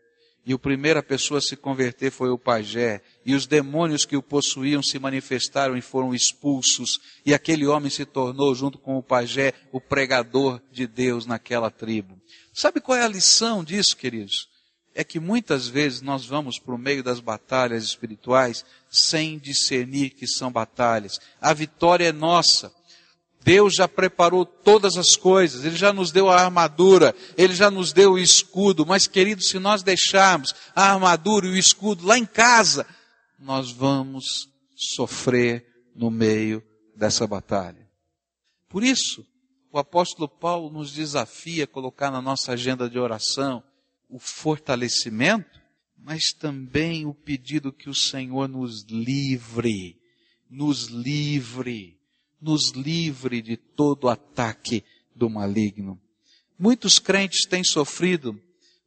E 0.44 0.52
a 0.52 0.58
primeira 0.58 1.02
pessoa 1.02 1.38
a 1.38 1.40
se 1.40 1.56
converter 1.56 2.10
foi 2.10 2.28
o 2.28 2.36
pajé. 2.36 3.00
E 3.24 3.34
os 3.34 3.46
demônios 3.46 4.04
que 4.04 4.14
o 4.14 4.22
possuíam 4.22 4.82
se 4.82 4.98
manifestaram 4.98 5.74
e 5.74 5.80
foram 5.80 6.14
expulsos. 6.14 7.00
E 7.24 7.32
aquele 7.32 7.66
homem 7.66 7.88
se 7.88 8.04
tornou, 8.04 8.54
junto 8.54 8.76
com 8.76 8.98
o 8.98 9.02
pajé, 9.02 9.54
o 9.72 9.80
pregador 9.80 10.60
de 10.70 10.86
Deus 10.86 11.24
naquela 11.24 11.70
tribo. 11.70 12.20
Sabe 12.52 12.78
qual 12.78 12.98
é 12.98 13.04
a 13.04 13.08
lição 13.08 13.64
disso, 13.64 13.96
queridos? 13.96 14.50
É 14.94 15.02
que 15.02 15.18
muitas 15.18 15.66
vezes 15.66 16.02
nós 16.02 16.26
vamos 16.26 16.58
para 16.58 16.74
o 16.74 16.78
meio 16.78 17.02
das 17.02 17.20
batalhas 17.20 17.84
espirituais 17.84 18.66
sem 18.90 19.38
discernir 19.38 20.10
que 20.10 20.26
são 20.26 20.52
batalhas. 20.52 21.18
A 21.40 21.54
vitória 21.54 22.04
é 22.04 22.12
nossa. 22.12 22.70
Deus 23.42 23.74
já 23.74 23.88
preparou 23.88 24.44
todas 24.44 24.96
as 24.96 25.16
coisas, 25.16 25.64
Ele 25.64 25.76
já 25.76 25.92
nos 25.92 26.12
deu 26.12 26.28
a 26.28 26.40
armadura, 26.40 27.14
Ele 27.36 27.54
já 27.54 27.70
nos 27.70 27.92
deu 27.92 28.12
o 28.12 28.18
escudo, 28.18 28.84
mas 28.84 29.06
querido, 29.06 29.42
se 29.42 29.58
nós 29.58 29.82
deixarmos 29.82 30.54
a 30.74 30.92
armadura 30.92 31.46
e 31.46 31.50
o 31.50 31.56
escudo 31.56 32.06
lá 32.06 32.18
em 32.18 32.26
casa, 32.26 32.86
nós 33.38 33.70
vamos 33.70 34.48
sofrer 34.76 35.66
no 35.94 36.10
meio 36.10 36.62
dessa 36.94 37.26
batalha. 37.26 37.88
Por 38.68 38.84
isso, 38.84 39.26
o 39.72 39.78
apóstolo 39.78 40.28
Paulo 40.28 40.70
nos 40.70 40.92
desafia 40.92 41.64
a 41.64 41.66
colocar 41.66 42.10
na 42.10 42.20
nossa 42.20 42.52
agenda 42.52 42.90
de 42.90 42.98
oração 42.98 43.62
o 44.08 44.18
fortalecimento, 44.18 45.60
mas 45.96 46.32
também 46.32 47.06
o 47.06 47.14
pedido 47.14 47.72
que 47.72 47.88
o 47.88 47.94
Senhor 47.94 48.48
nos 48.48 48.84
livre, 48.84 49.96
nos 50.50 50.88
livre 50.88 51.99
nos 52.40 52.70
livre 52.70 53.42
de 53.42 53.56
todo 53.56 54.08
ataque 54.08 54.84
do 55.14 55.28
maligno. 55.28 56.00
Muitos 56.58 56.98
crentes 56.98 57.46
têm 57.46 57.64
sofrido 57.64 58.40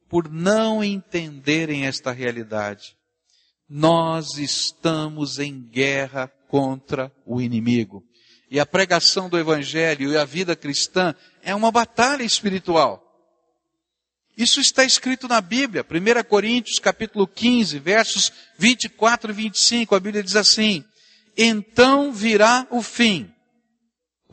por 0.08 0.30
não 0.30 0.82
entenderem 0.82 1.86
esta 1.86 2.12
realidade. 2.12 2.96
Nós 3.68 4.38
estamos 4.38 5.38
em 5.38 5.60
guerra 5.60 6.28
contra 6.48 7.12
o 7.26 7.40
inimigo. 7.40 8.04
E 8.50 8.60
a 8.60 8.66
pregação 8.66 9.28
do 9.28 9.38
Evangelho 9.38 10.12
e 10.12 10.16
a 10.16 10.24
vida 10.24 10.54
cristã 10.54 11.14
é 11.42 11.54
uma 11.54 11.72
batalha 11.72 12.22
espiritual. 12.22 13.04
Isso 14.36 14.60
está 14.60 14.84
escrito 14.84 15.26
na 15.26 15.40
Bíblia, 15.40 15.84
1 15.84 16.28
Coríntios 16.28 16.78
capítulo 16.78 17.26
15, 17.26 17.78
versos 17.78 18.32
24 18.58 19.30
e 19.30 19.34
25, 19.34 19.94
a 19.94 20.00
Bíblia 20.00 20.22
diz 20.22 20.36
assim, 20.36 20.84
Então 21.36 22.12
virá 22.12 22.66
o 22.70 22.82
fim, 22.82 23.33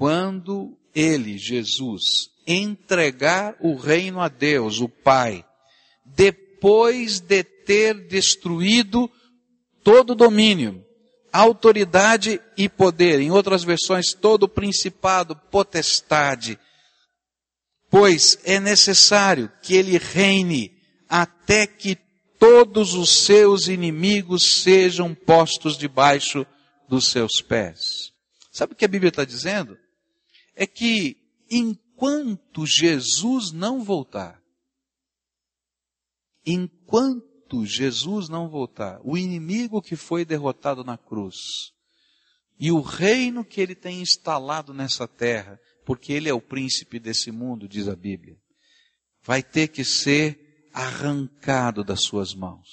quando 0.01 0.75
ele, 0.95 1.37
Jesus, 1.37 2.31
entregar 2.47 3.55
o 3.59 3.75
reino 3.75 4.19
a 4.19 4.27
Deus, 4.27 4.81
o 4.81 4.89
Pai, 4.89 5.45
depois 6.03 7.19
de 7.19 7.43
ter 7.43 8.07
destruído 8.07 9.07
todo 9.83 10.15
domínio, 10.15 10.83
autoridade 11.31 12.41
e 12.57 12.67
poder, 12.67 13.19
em 13.19 13.29
outras 13.29 13.63
versões, 13.63 14.07
todo 14.11 14.45
o 14.45 14.49
principado, 14.49 15.35
potestade, 15.35 16.57
pois 17.87 18.39
é 18.43 18.59
necessário 18.59 19.51
que 19.61 19.75
ele 19.75 19.99
reine 19.99 20.71
até 21.07 21.67
que 21.67 21.95
todos 22.39 22.95
os 22.95 23.23
seus 23.23 23.67
inimigos 23.67 24.63
sejam 24.63 25.13
postos 25.13 25.77
debaixo 25.77 26.43
dos 26.89 27.05
seus 27.05 27.39
pés. 27.39 28.11
Sabe 28.51 28.73
o 28.73 28.75
que 28.75 28.83
a 28.83 28.87
Bíblia 28.87 29.09
está 29.09 29.23
dizendo? 29.23 29.77
É 30.55 30.65
que 30.65 31.17
enquanto 31.49 32.65
Jesus 32.65 33.51
não 33.51 33.83
voltar, 33.83 34.41
enquanto 36.45 37.65
Jesus 37.65 38.29
não 38.29 38.49
voltar, 38.49 38.99
o 39.03 39.17
inimigo 39.17 39.81
que 39.81 39.95
foi 39.95 40.25
derrotado 40.25 40.83
na 40.83 40.97
cruz 40.97 41.71
e 42.59 42.71
o 42.71 42.81
reino 42.81 43.43
que 43.43 43.59
ele 43.59 43.75
tem 43.75 44.01
instalado 44.01 44.73
nessa 44.73 45.07
terra, 45.07 45.59
porque 45.85 46.13
ele 46.13 46.29
é 46.29 46.33
o 46.33 46.41
príncipe 46.41 46.99
desse 46.99 47.31
mundo, 47.31 47.67
diz 47.67 47.87
a 47.87 47.95
Bíblia, 47.95 48.37
vai 49.23 49.43
ter 49.43 49.67
que 49.67 49.83
ser 49.83 50.69
arrancado 50.73 51.83
das 51.83 52.01
suas 52.01 52.33
mãos. 52.33 52.67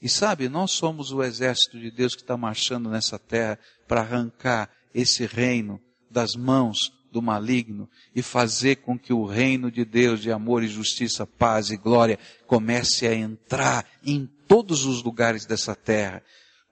E 0.00 0.08
sabe, 0.08 0.48
nós 0.48 0.72
somos 0.72 1.12
o 1.12 1.22
exército 1.22 1.78
de 1.78 1.90
Deus 1.90 2.14
que 2.14 2.22
está 2.22 2.36
marchando 2.36 2.88
nessa 2.88 3.18
terra 3.18 3.58
para 3.86 4.00
arrancar 4.00 4.70
esse 4.94 5.26
reino 5.26 5.80
das 6.10 6.34
mãos 6.34 6.92
do 7.10 7.22
maligno 7.22 7.88
e 8.14 8.22
fazer 8.22 8.76
com 8.76 8.98
que 8.98 9.12
o 9.12 9.24
reino 9.24 9.70
de 9.70 9.84
Deus 9.84 10.20
de 10.20 10.30
amor 10.30 10.62
e 10.62 10.68
justiça, 10.68 11.26
paz 11.26 11.70
e 11.70 11.76
glória 11.76 12.18
comece 12.46 13.06
a 13.06 13.14
entrar 13.14 13.86
em 14.04 14.26
todos 14.46 14.84
os 14.84 15.02
lugares 15.02 15.46
dessa 15.46 15.74
terra, 15.74 16.22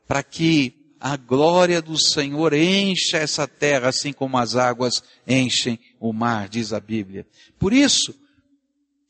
para 0.07 0.23
que 0.23 0.95
a 1.01 1.17
glória 1.17 1.83
do 1.83 1.99
Senhor 1.99 2.53
encha 2.53 3.19
essa 3.19 3.47
terra 3.47 3.89
assim 3.89 4.13
como 4.13 4.39
as 4.39 4.57
águas 4.57 5.03
enchem 5.27 5.79
o 6.01 6.13
mar, 6.13 6.49
diz 6.49 6.73
a 6.73 6.81
Bíblia. 6.81 7.27
Por 7.59 7.73
isso, 7.73 8.15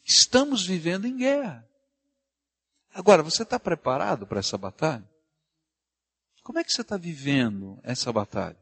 estamos 0.04 0.66
vivendo 0.66 1.06
em 1.06 1.16
guerra. 1.16 1.64
Agora, 2.92 3.22
você 3.22 3.42
está 3.42 3.60
preparado 3.60 4.26
para 4.26 4.40
essa 4.40 4.56
batalha? 4.56 5.08
Como 6.42 6.58
é 6.58 6.64
que 6.64 6.72
você 6.72 6.82
está 6.82 6.96
vivendo 6.96 7.78
essa 7.82 8.12
batalha? 8.12 8.56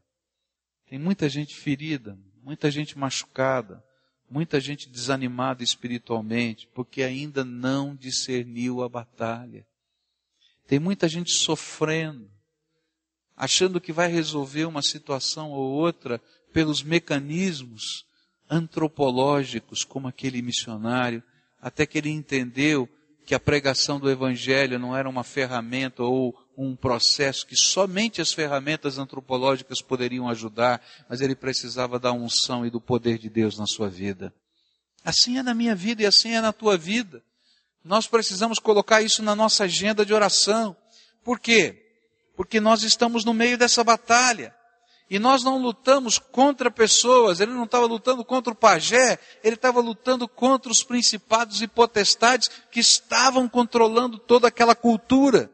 Tem 0.89 0.99
muita 0.99 1.27
gente 1.27 1.55
ferida, 1.55 2.17
muita 2.43 2.69
gente 2.69 2.97
machucada, 2.97 3.83
muita 4.29 4.59
gente 4.59 4.89
desanimada 4.89 5.63
espiritualmente, 5.63 6.67
porque 6.73 7.03
ainda 7.03 7.43
não 7.43 7.95
discerniu 7.95 8.83
a 8.83 8.89
batalha. 8.89 9.65
Tem 10.67 10.79
muita 10.79 11.07
gente 11.07 11.31
sofrendo. 11.31 12.29
achando 13.37 13.81
que 13.81 13.91
vai 13.91 14.07
resolver 14.07 14.63
uma 14.63 14.81
situação 14.81 15.51
ou 15.51 15.69
outra 15.73 16.21
pelos 16.53 16.81
mecanismos 16.81 18.05
antropológicos, 18.49 19.83
como 19.83 20.07
aquele 20.07 20.41
missionário, 20.41 21.21
até 21.59 21.85
que 21.85 21.97
ele 21.97 22.09
entendeu 22.09 22.87
que 23.25 23.35
a 23.35 23.39
pregação 23.39 23.99
do 23.99 24.09
Evangelho 24.09 24.79
não 24.79 24.95
era 24.95 25.09
uma 25.09 25.23
ferramenta 25.23 26.03
ou 26.03 26.33
um 26.57 26.75
processo 26.75 27.45
que 27.45 27.55
somente 27.55 28.21
as 28.21 28.33
ferramentas 28.33 28.97
antropológicas 28.97 29.81
poderiam 29.81 30.29
ajudar, 30.29 30.81
mas 31.09 31.21
ele 31.21 31.35
precisava 31.35 31.99
da 31.99 32.11
unção 32.11 32.65
e 32.65 32.69
do 32.69 32.79
poder 32.79 33.17
de 33.17 33.29
Deus 33.29 33.57
na 33.57 33.65
sua 33.65 33.89
vida. 33.89 34.33
Assim 35.03 35.37
é 35.37 35.43
na 35.43 35.53
minha 35.53 35.75
vida 35.75 36.01
e 36.01 36.05
assim 36.05 36.33
é 36.33 36.41
na 36.41 36.51
tua 36.51 36.77
vida. 36.77 37.21
Nós 37.83 38.07
precisamos 38.07 38.57
colocar 38.57 39.01
isso 39.01 39.21
na 39.21 39.35
nossa 39.35 39.65
agenda 39.65 40.05
de 40.05 40.13
oração. 40.13 40.75
Por 41.23 41.39
quê? 41.39 41.83
Porque 42.35 42.59
nós 42.59 42.83
estamos 42.83 43.23
no 43.23 43.33
meio 43.33 43.57
dessa 43.57 43.83
batalha. 43.83 44.55
E 45.07 45.19
nós 45.19 45.43
não 45.43 45.59
lutamos 45.59 46.17
contra 46.17 46.71
pessoas, 46.71 47.39
ele 47.39 47.51
não 47.51 47.65
estava 47.65 47.85
lutando 47.85 48.25
contra 48.25 48.51
o 48.51 48.55
pajé, 48.55 49.19
ele 49.43 49.55
estava 49.55 49.79
lutando 49.79 50.27
contra 50.27 50.71
os 50.71 50.81
principados 50.81 51.61
e 51.61 51.67
potestades 51.67 52.49
que 52.71 52.79
estavam 52.79 53.47
controlando 53.47 54.17
toda 54.17 54.47
aquela 54.47 54.73
cultura. 54.73 55.51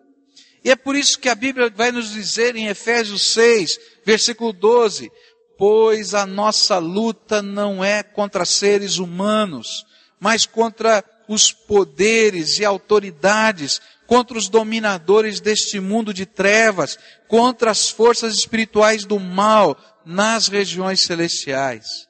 E 0.64 0.70
é 0.70 0.76
por 0.76 0.96
isso 0.96 1.20
que 1.20 1.30
a 1.30 1.36
Bíblia 1.36 1.70
vai 1.70 1.92
nos 1.92 2.12
dizer 2.12 2.56
em 2.56 2.68
Efésios 2.68 3.34
6, 3.34 3.80
versículo 4.06 4.54
12, 4.54 5.12
pois 5.58 6.14
a 6.14 6.26
nossa 6.26 6.78
luta 6.78 7.42
não 7.42 7.84
é 7.84 8.04
contra 8.04 8.46
seres 8.46 8.98
humanos, 8.98 9.86
mas 10.20 10.46
contra 10.46 11.04
os 11.28 11.52
poderes 11.52 12.60
e 12.60 12.66
autoridades, 12.66 13.82
contra 14.06 14.38
os 14.38 14.50
dominadores 14.50 15.40
deste 15.40 15.80
mundo 15.80 16.14
de 16.14 16.26
trevas, 16.26 16.98
contra 17.28 17.72
as 17.72 17.90
forças 17.90 18.36
espirituais 18.36 19.06
do 19.06 19.20
mal 19.20 19.78
nas 20.06 20.48
regiões 20.48 21.02
celestiais. 21.02 22.08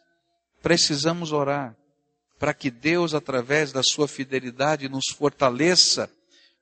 Precisamos 0.62 1.32
orar 1.32 1.76
para 2.40 2.54
que 2.54 2.72
Deus, 2.72 3.14
através 3.14 3.72
da 3.72 3.84
sua 3.84 4.08
fidelidade, 4.08 4.90
nos 4.90 5.06
fortaleça, 5.16 6.10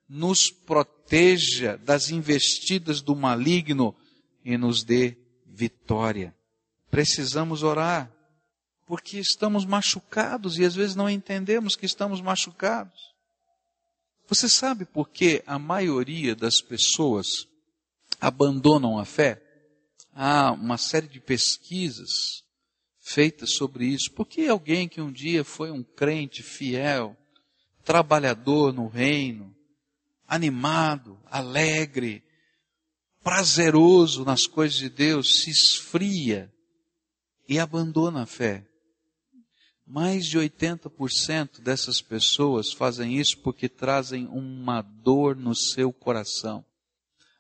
nos 0.10 0.52
proteja 0.52 0.99
das 1.84 2.10
investidas 2.10 3.02
do 3.02 3.16
maligno 3.16 3.96
e 4.46 4.58
nos 4.58 4.84
dê 4.84 5.18
vitória. 5.46 6.36
Precisamos 6.92 7.64
orar, 7.64 8.12
porque 8.86 9.18
estamos 9.18 9.66
machucados 9.66 10.58
e 10.58 10.66
às 10.66 10.76
vezes 10.76 10.96
não 10.96 11.10
entendemos 11.10 11.76
que 11.76 11.86
estamos 11.86 12.22
machucados. 12.22 13.14
Você 14.28 14.48
sabe 14.48 14.86
por 14.86 15.10
que 15.10 15.44
a 15.48 15.58
maioria 15.58 16.36
das 16.36 16.62
pessoas 16.62 17.48
abandonam 18.22 19.00
a 19.00 19.06
fé? 19.06 19.42
Há 20.14 20.52
uma 20.52 20.78
série 20.78 21.08
de 21.08 21.20
pesquisas 21.20 22.44
feitas 23.00 23.56
sobre 23.56 23.86
isso. 23.86 24.12
Por 24.12 24.26
que 24.26 24.48
alguém 24.48 24.88
que 24.88 25.02
um 25.02 25.12
dia 25.12 25.44
foi 25.44 25.72
um 25.72 25.82
crente 25.82 26.44
fiel, 26.44 27.18
trabalhador 27.84 28.72
no 28.72 28.88
reino, 28.88 29.56
animado, 30.30 31.20
alegre, 31.26 32.24
prazeroso 33.24 34.24
nas 34.24 34.46
coisas 34.46 34.78
de 34.78 34.90
Deus, 34.90 35.42
se 35.42 35.50
esfria 35.50 36.54
e 37.48 37.58
abandona 37.60 38.22
a 38.22 38.26
fé? 38.28 38.66
Mais 39.86 40.28
de 40.28 40.38
80% 40.38 41.62
dessas 41.62 42.00
pessoas 42.00 42.72
fazem 42.72 43.18
isso 43.18 43.40
porque 43.40 43.68
trazem 43.68 44.28
uma 44.28 44.84
dor 44.84 45.36
no 45.36 45.56
seu 45.56 45.92
coração. 45.92 46.64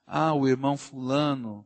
Ah, 0.08 0.34
o 0.34 0.48
irmão 0.48 0.76
fulano 0.76 1.64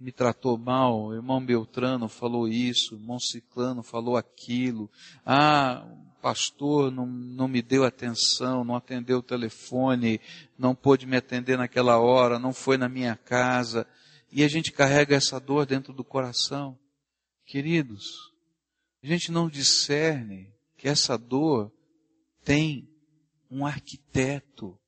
me 0.00 0.10
tratou 0.10 0.58
mal, 0.58 1.04
o 1.04 1.14
irmão 1.14 1.44
Beltrano 1.44 2.08
falou 2.08 2.48
isso, 2.48 2.94
o 2.94 2.98
irmão 2.98 3.20
Ciclano 3.20 3.84
falou 3.84 4.16
aquilo. 4.16 4.90
Ah, 5.24 5.86
pastor 6.20 6.90
não, 6.90 7.06
não 7.06 7.48
me 7.48 7.62
deu 7.62 7.84
atenção, 7.84 8.64
não 8.64 8.76
atendeu 8.76 9.18
o 9.18 9.22
telefone, 9.22 10.20
não 10.58 10.74
pôde 10.74 11.06
me 11.06 11.16
atender 11.16 11.56
naquela 11.56 11.98
hora, 11.98 12.38
não 12.38 12.52
foi 12.52 12.76
na 12.76 12.88
minha 12.88 13.16
casa. 13.16 13.86
E 14.30 14.42
a 14.42 14.48
gente 14.48 14.72
carrega 14.72 15.16
essa 15.16 15.38
dor 15.38 15.66
dentro 15.66 15.92
do 15.92 16.04
coração. 16.04 16.78
Queridos, 17.44 18.32
a 19.02 19.06
gente 19.06 19.30
não 19.30 19.48
discerne 19.48 20.52
que 20.76 20.88
essa 20.88 21.16
dor 21.16 21.72
tem 22.44 22.88
um 23.50 23.64
arquiteto. 23.64 24.78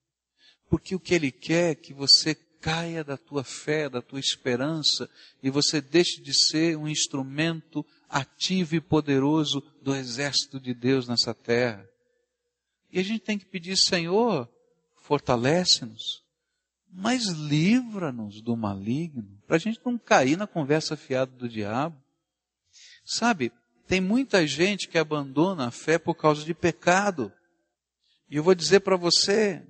Porque 0.68 0.94
o 0.94 1.00
que 1.00 1.14
ele 1.14 1.30
quer 1.30 1.70
é 1.70 1.74
que 1.74 1.94
você 1.94 2.34
caia 2.60 3.04
da 3.04 3.16
tua 3.16 3.44
fé, 3.44 3.88
da 3.88 4.02
tua 4.02 4.20
esperança, 4.20 5.08
e 5.42 5.50
você 5.50 5.80
deixe 5.80 6.20
de 6.20 6.34
ser 6.34 6.76
um 6.76 6.88
instrumento 6.88 7.86
ativo 8.09 8.75
e 8.75 8.81
poderoso 8.81 9.62
do 9.83 9.94
exército 9.94 10.59
de 10.59 10.73
Deus 10.73 11.07
nessa 11.07 11.35
terra. 11.35 11.88
E 12.90 12.99
a 12.99 13.03
gente 13.03 13.21
tem 13.21 13.38
que 13.38 13.44
pedir, 13.44 13.77
Senhor, 13.77 14.49
fortalece-nos, 14.97 16.25
mas 16.90 17.27
livra-nos 17.27 18.40
do 18.40 18.57
maligno, 18.57 19.38
para 19.47 19.57
a 19.57 19.59
gente 19.59 19.81
não 19.85 19.99
cair 19.99 20.37
na 20.37 20.47
conversa 20.47 20.97
fiada 20.97 21.31
do 21.33 21.49
diabo. 21.49 21.97
Sabe, 23.05 23.53
tem 23.87 24.01
muita 24.01 24.47
gente 24.47 24.88
que 24.88 24.99
abandona 24.99 25.68
a 25.68 25.71
fé 25.71 25.99
por 25.99 26.14
causa 26.14 26.44
de 26.44 26.55
pecado. 26.55 27.33
E 28.31 28.37
eu 28.37 28.42
vou 28.42 28.55
dizer 28.55 28.81
para 28.81 28.97
você, 28.97 29.62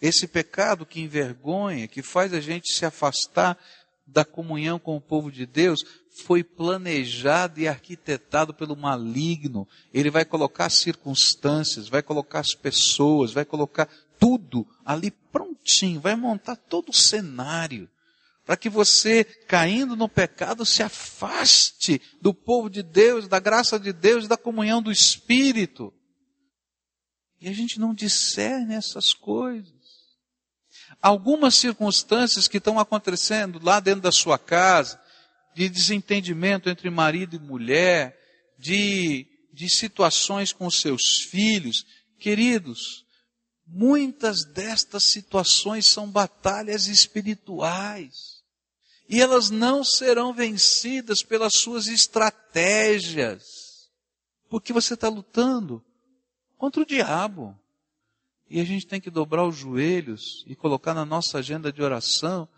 esse 0.00 0.26
pecado 0.26 0.86
que 0.86 1.00
envergonha, 1.00 1.88
que 1.88 2.02
faz 2.02 2.32
a 2.32 2.40
gente 2.40 2.72
se 2.72 2.84
afastar 2.84 3.58
da 4.06 4.24
comunhão 4.24 4.78
com 4.78 4.96
o 4.96 5.00
povo 5.00 5.30
de 5.30 5.44
Deus, 5.44 5.80
foi 6.24 6.44
planejado 6.44 7.60
e 7.60 7.68
arquitetado 7.68 8.54
pelo 8.54 8.76
maligno. 8.76 9.66
Ele 9.92 10.10
vai 10.10 10.24
colocar 10.24 10.70
circunstâncias, 10.70 11.88
vai 11.88 12.02
colocar 12.02 12.40
as 12.40 12.54
pessoas, 12.54 13.32
vai 13.32 13.44
colocar 13.44 13.88
tudo 14.18 14.66
ali 14.84 15.10
prontinho, 15.10 16.00
vai 16.00 16.16
montar 16.16 16.56
todo 16.56 16.90
o 16.90 16.94
cenário 16.94 17.88
para 18.46 18.56
que 18.56 18.68
você, 18.68 19.24
caindo 19.24 19.96
no 19.96 20.08
pecado, 20.08 20.64
se 20.64 20.80
afaste 20.80 22.00
do 22.22 22.32
povo 22.32 22.70
de 22.70 22.80
Deus, 22.80 23.26
da 23.26 23.40
graça 23.40 23.76
de 23.76 23.92
Deus, 23.92 24.28
da 24.28 24.36
comunhão 24.36 24.80
do 24.80 24.92
Espírito. 24.92 25.92
E 27.40 27.48
a 27.48 27.52
gente 27.52 27.80
não 27.80 27.92
discerne 27.92 28.74
essas 28.74 29.12
coisas. 29.12 29.75
Algumas 31.00 31.54
circunstâncias 31.54 32.48
que 32.48 32.58
estão 32.58 32.78
acontecendo 32.78 33.60
lá 33.62 33.80
dentro 33.80 34.00
da 34.00 34.12
sua 34.12 34.38
casa, 34.38 35.00
de 35.54 35.68
desentendimento 35.68 36.68
entre 36.68 36.90
marido 36.90 37.36
e 37.36 37.38
mulher, 37.38 38.18
de, 38.58 39.26
de 39.52 39.68
situações 39.68 40.52
com 40.52 40.70
seus 40.70 41.22
filhos, 41.30 41.84
queridos, 42.18 43.06
muitas 43.66 44.44
destas 44.44 45.04
situações 45.04 45.86
são 45.86 46.10
batalhas 46.10 46.86
espirituais. 46.88 48.36
E 49.08 49.20
elas 49.20 49.50
não 49.50 49.84
serão 49.84 50.34
vencidas 50.34 51.22
pelas 51.22 51.54
suas 51.54 51.86
estratégias. 51.86 53.44
Porque 54.48 54.72
você 54.72 54.94
está 54.94 55.08
lutando 55.08 55.84
contra 56.58 56.82
o 56.82 56.86
diabo. 56.86 57.58
E 58.48 58.60
a 58.60 58.64
gente 58.64 58.86
tem 58.86 59.00
que 59.00 59.10
dobrar 59.10 59.46
os 59.46 59.56
joelhos 59.56 60.44
e 60.46 60.54
colocar 60.54 60.94
na 60.94 61.04
nossa 61.04 61.38
agenda 61.38 61.72
de 61.72 61.82
oração 61.82 62.48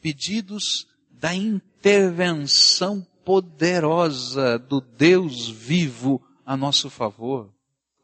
pedidos 0.00 0.86
da 1.10 1.34
intervenção 1.34 3.06
poderosa 3.24 4.58
do 4.58 4.80
Deus 4.80 5.48
vivo 5.48 6.22
a 6.44 6.56
nosso 6.56 6.88
favor. 6.88 7.52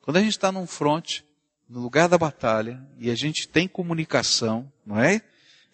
Quando 0.02 0.18
a 0.18 0.20
gente 0.20 0.33
está 0.33 0.52
num 0.52 0.66
fronte, 0.66 1.24
no 1.68 1.81
lugar 1.81 2.09
da 2.09 2.18
batalha, 2.18 2.87
e 2.98 3.11
a 3.11 3.14
gente 3.14 3.48
tem 3.48 3.66
comunicação, 3.66 4.70
não 4.85 5.00
é? 5.00 5.22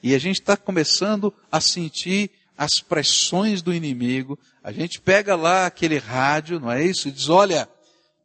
e 0.02 0.14
a 0.14 0.18
gente 0.18 0.40
está 0.40 0.57
começando 0.57 1.33
a 1.50 1.61
sentir 1.61 2.31
as 2.59 2.81
pressões 2.81 3.62
do 3.62 3.72
inimigo, 3.72 4.38
a 4.62 4.72
gente 4.72 5.00
pega 5.00 5.37
lá 5.37 5.66
aquele 5.66 5.98
rádio, 5.98 6.58
não 6.58 6.71
é 6.71 6.85
isso? 6.85 7.08
E 7.08 7.12
diz, 7.12 7.29
olha, 7.29 7.69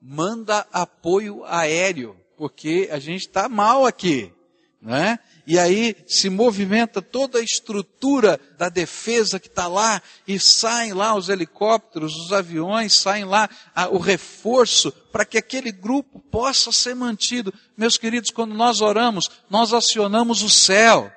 manda 0.02 0.66
apoio 0.72 1.46
aéreo, 1.46 2.16
porque 2.38 2.88
a 2.92 3.00
gente 3.00 3.22
está 3.22 3.50
mal 3.50 3.86
aqui, 3.86 4.32
não 4.80 4.96
é? 4.96 5.20
E 5.46 5.58
aí 5.58 5.96
se 6.06 6.30
movimenta 6.30 7.02
toda 7.02 7.40
a 7.40 7.44
estrutura 7.44 8.40
da 8.58 8.70
defesa 8.70 9.40
que 9.40 9.48
está 9.48 9.68
lá, 9.68 10.02
e 10.28 10.40
saem 10.40 10.94
lá 10.94 11.16
os 11.16 11.30
helicópteros, 11.30 12.16
os 12.16 12.32
aviões, 12.32 12.94
saem 12.94 13.26
lá 13.26 13.50
a, 13.74 13.88
o 13.88 13.98
reforço 13.98 14.92
para 15.12 15.26
que 15.26 15.38
aquele 15.38 15.72
grupo 15.72 16.20
possa 16.20 16.72
ser 16.72 16.96
mantido. 16.96 17.54
Meus 17.76 17.98
queridos, 17.98 18.30
quando 18.30 18.54
nós 18.54 18.82
oramos, 18.82 19.30
nós 19.50 19.74
acionamos 19.74 20.44
o 20.44 20.50
céu. 20.50 21.12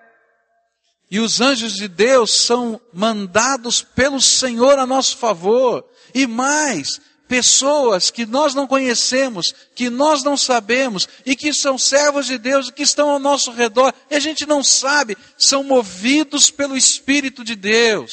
E 1.11 1.19
os 1.19 1.41
anjos 1.41 1.75
de 1.75 1.89
Deus 1.89 2.33
são 2.33 2.81
mandados 2.95 3.83
pelo 3.83 4.21
Senhor 4.21 4.79
a 4.79 4.87
nosso 4.87 5.17
favor. 5.17 5.85
E 6.15 6.25
mais, 6.25 7.01
pessoas 7.31 8.11
que 8.11 8.27
nós 8.27 8.57
não 8.57 8.67
conhecemos, 8.67 9.53
que 9.77 9.89
nós 9.89 10.25
não 10.25 10.37
sabemos 10.37 11.09
e 11.25 11.37
que 11.37 11.55
são 11.55 11.79
servos 11.79 12.27
de 12.27 12.37
Deus 12.37 12.67
e 12.67 12.73
que 12.73 12.83
estão 12.83 13.09
ao 13.09 13.21
nosso 13.21 13.53
redor 13.53 13.95
e 14.11 14.17
a 14.17 14.19
gente 14.19 14.45
não 14.45 14.65
sabe, 14.65 15.17
são 15.39 15.63
movidos 15.63 16.51
pelo 16.51 16.77
Espírito 16.77 17.45
de 17.45 17.55
Deus. 17.55 18.13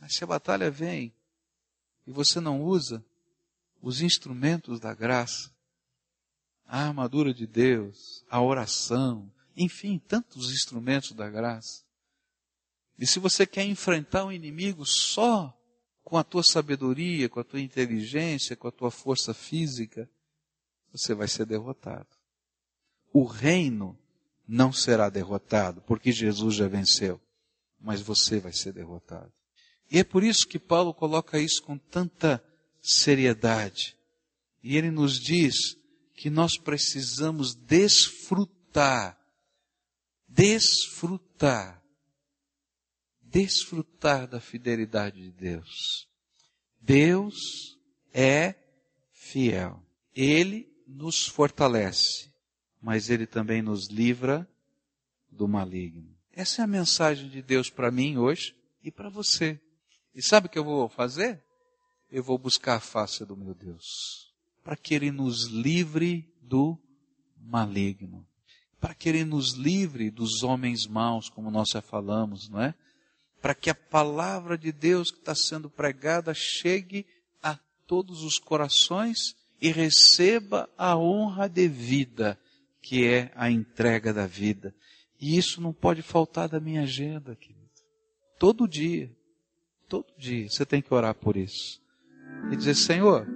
Mas 0.00 0.16
se 0.16 0.24
a 0.24 0.26
batalha 0.26 0.68
vem 0.68 1.14
e 2.08 2.10
você 2.10 2.40
não 2.40 2.60
usa 2.60 3.04
os 3.80 4.02
instrumentos 4.02 4.80
da 4.80 4.92
graça, 4.92 5.48
a 6.66 6.88
armadura 6.88 7.32
de 7.32 7.46
Deus, 7.46 8.24
a 8.28 8.42
oração, 8.42 9.32
enfim, 9.56 9.96
tantos 10.08 10.50
instrumentos 10.50 11.12
da 11.12 11.30
graça. 11.30 11.84
E 12.98 13.06
se 13.06 13.20
você 13.20 13.46
quer 13.46 13.64
enfrentar 13.64 14.24
o 14.24 14.32
inimigo 14.32 14.84
só 14.84 15.56
com 16.08 16.16
a 16.16 16.24
tua 16.24 16.42
sabedoria, 16.42 17.28
com 17.28 17.38
a 17.38 17.44
tua 17.44 17.60
inteligência, 17.60 18.56
com 18.56 18.66
a 18.66 18.72
tua 18.72 18.90
força 18.90 19.34
física, 19.34 20.08
você 20.90 21.12
vai 21.12 21.28
ser 21.28 21.44
derrotado. 21.44 22.08
O 23.12 23.24
reino 23.24 23.94
não 24.48 24.72
será 24.72 25.10
derrotado, 25.10 25.82
porque 25.82 26.10
Jesus 26.10 26.54
já 26.54 26.66
venceu, 26.66 27.20
mas 27.78 28.00
você 28.00 28.40
vai 28.40 28.54
ser 28.54 28.72
derrotado. 28.72 29.30
E 29.90 29.98
é 29.98 30.04
por 30.04 30.24
isso 30.24 30.48
que 30.48 30.58
Paulo 30.58 30.94
coloca 30.94 31.38
isso 31.38 31.62
com 31.62 31.76
tanta 31.76 32.42
seriedade. 32.80 33.94
E 34.62 34.78
ele 34.78 34.90
nos 34.90 35.20
diz 35.20 35.76
que 36.14 36.30
nós 36.30 36.56
precisamos 36.56 37.54
desfrutar, 37.54 39.20
desfrutar 40.26 41.77
desfrutar 43.30 44.26
da 44.26 44.40
fidelidade 44.40 45.20
de 45.20 45.30
Deus. 45.30 46.08
Deus 46.80 47.78
é 48.12 48.54
fiel. 49.12 49.82
Ele 50.14 50.68
nos 50.86 51.26
fortalece, 51.26 52.32
mas 52.80 53.10
ele 53.10 53.26
também 53.26 53.60
nos 53.62 53.88
livra 53.88 54.48
do 55.30 55.46
maligno. 55.46 56.16
Essa 56.32 56.62
é 56.62 56.64
a 56.64 56.68
mensagem 56.68 57.28
de 57.28 57.42
Deus 57.42 57.68
para 57.68 57.90
mim 57.90 58.16
hoje 58.16 58.56
e 58.82 58.90
para 58.90 59.08
você. 59.08 59.60
E 60.14 60.22
sabe 60.22 60.46
o 60.46 60.50
que 60.50 60.58
eu 60.58 60.64
vou 60.64 60.88
fazer? 60.88 61.42
Eu 62.10 62.22
vou 62.22 62.38
buscar 62.38 62.76
a 62.76 62.80
face 62.80 63.24
do 63.24 63.36
meu 63.36 63.54
Deus, 63.54 64.32
para 64.64 64.76
que 64.76 64.94
ele 64.94 65.10
nos 65.10 65.44
livre 65.46 66.32
do 66.40 66.78
maligno, 67.36 68.26
para 68.80 68.94
que 68.94 69.08
ele 69.08 69.24
nos 69.24 69.52
livre 69.52 70.10
dos 70.10 70.42
homens 70.42 70.86
maus, 70.86 71.28
como 71.28 71.50
nós 71.50 71.68
já 71.70 71.82
falamos, 71.82 72.48
não 72.48 72.62
é? 72.62 72.74
Para 73.40 73.54
que 73.54 73.70
a 73.70 73.74
palavra 73.74 74.58
de 74.58 74.72
Deus 74.72 75.10
que 75.10 75.18
está 75.18 75.34
sendo 75.34 75.70
pregada 75.70 76.34
chegue 76.34 77.06
a 77.42 77.58
todos 77.86 78.22
os 78.22 78.38
corações 78.38 79.36
e 79.60 79.70
receba 79.70 80.68
a 80.76 80.96
honra 80.96 81.48
devida, 81.48 82.38
que 82.82 83.06
é 83.06 83.30
a 83.34 83.50
entrega 83.50 84.12
da 84.12 84.26
vida. 84.26 84.74
E 85.20 85.36
isso 85.36 85.60
não 85.60 85.72
pode 85.72 86.02
faltar 86.02 86.48
da 86.48 86.60
minha 86.60 86.82
agenda, 86.82 87.34
querido. 87.34 87.58
Todo 88.38 88.68
dia, 88.68 89.10
todo 89.88 90.06
dia, 90.16 90.48
você 90.48 90.64
tem 90.64 90.80
que 90.80 90.94
orar 90.94 91.14
por 91.14 91.36
isso. 91.36 91.80
E 92.52 92.56
dizer, 92.56 92.74
Senhor, 92.74 93.26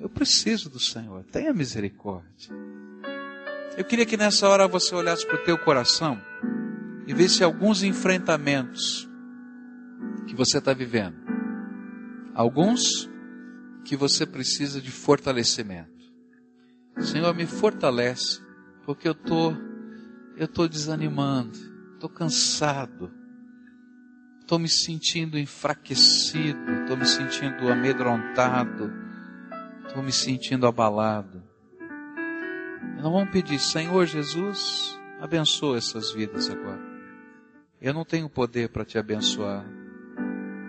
eu 0.00 0.08
preciso 0.08 0.70
do 0.70 0.80
Senhor, 0.80 1.22
tenha 1.24 1.52
misericórdia. 1.52 2.50
Eu 3.76 3.84
queria 3.84 4.06
que 4.06 4.16
nessa 4.16 4.48
hora 4.48 4.66
você 4.66 4.94
olhasse 4.94 5.26
para 5.26 5.36
o 5.36 5.44
teu 5.44 5.58
coração 5.58 6.20
e 7.06 7.14
visse 7.14 7.44
alguns 7.44 7.82
enfrentamentos 7.82 9.08
que 10.32 10.36
você 10.36 10.56
está 10.56 10.72
vivendo. 10.72 11.14
Alguns 12.34 13.06
que 13.84 13.94
você 13.94 14.24
precisa 14.24 14.80
de 14.80 14.90
fortalecimento. 14.90 15.92
Senhor, 17.00 17.34
me 17.34 17.44
fortalece, 17.44 18.40
porque 18.86 19.06
eu 19.06 19.14
tô, 19.14 19.52
eu 20.34 20.48
tô 20.48 20.66
desanimando, 20.66 21.58
estou 21.92 22.08
cansado, 22.08 23.12
estou 24.40 24.58
me 24.58 24.70
sentindo 24.70 25.38
enfraquecido, 25.38 26.80
estou 26.80 26.96
me 26.96 27.04
sentindo 27.04 27.70
amedrontado, 27.70 28.90
estou 29.86 30.02
me 30.02 30.12
sentindo 30.12 30.66
abalado. 30.66 31.42
Nós 32.94 33.12
vamos 33.12 33.28
pedir, 33.28 33.58
Senhor 33.58 34.06
Jesus, 34.06 34.98
abençoa 35.20 35.76
essas 35.76 36.10
vidas 36.10 36.48
agora. 36.48 36.80
Eu 37.78 37.92
não 37.92 38.04
tenho 38.04 38.30
poder 38.30 38.70
para 38.70 38.84
te 38.84 38.96
abençoar, 38.96 39.81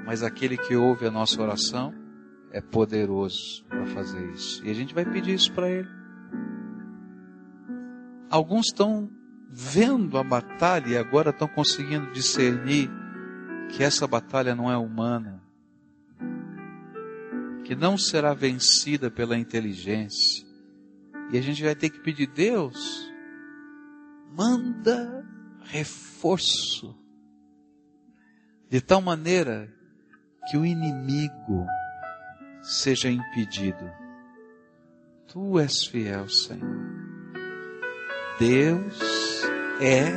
mas 0.05 0.23
aquele 0.23 0.57
que 0.57 0.75
ouve 0.75 1.05
a 1.05 1.11
nossa 1.11 1.41
oração 1.41 1.93
é 2.51 2.61
poderoso 2.61 3.65
para 3.67 3.85
fazer 3.87 4.31
isso. 4.31 4.63
E 4.65 4.69
a 4.69 4.73
gente 4.73 4.93
vai 4.93 5.05
pedir 5.05 5.33
isso 5.33 5.51
para 5.53 5.69
ele. 5.69 5.89
Alguns 8.29 8.67
estão 8.67 9.09
vendo 9.49 10.17
a 10.17 10.23
batalha 10.23 10.89
e 10.89 10.97
agora 10.97 11.29
estão 11.29 11.47
conseguindo 11.47 12.11
discernir 12.11 12.89
que 13.69 13.83
essa 13.83 14.07
batalha 14.07 14.55
não 14.55 14.71
é 14.71 14.77
humana, 14.77 15.41
que 17.63 17.75
não 17.75 17.97
será 17.97 18.33
vencida 18.33 19.09
pela 19.09 19.37
inteligência. 19.37 20.45
E 21.31 21.37
a 21.37 21.41
gente 21.41 21.63
vai 21.63 21.75
ter 21.75 21.89
que 21.89 21.99
pedir, 21.99 22.27
Deus, 22.27 23.11
manda 24.35 25.25
reforço, 25.63 26.95
de 28.69 28.81
tal 28.81 29.01
maneira 29.01 29.73
que 30.49 30.57
o 30.57 30.65
inimigo 30.65 31.65
seja 32.61 33.09
impedido. 33.09 33.89
Tu 35.27 35.59
és 35.59 35.85
fiel, 35.85 36.29
Senhor. 36.29 37.03
Deus 38.39 39.43
é 39.81 40.11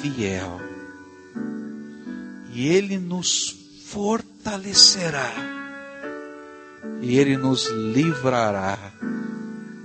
fiel. 0.00 0.60
E 2.52 2.68
Ele 2.68 2.98
nos 2.98 3.50
fortalecerá. 3.86 5.30
E 7.00 7.16
Ele 7.16 7.36
nos 7.36 7.68
livrará 7.68 8.78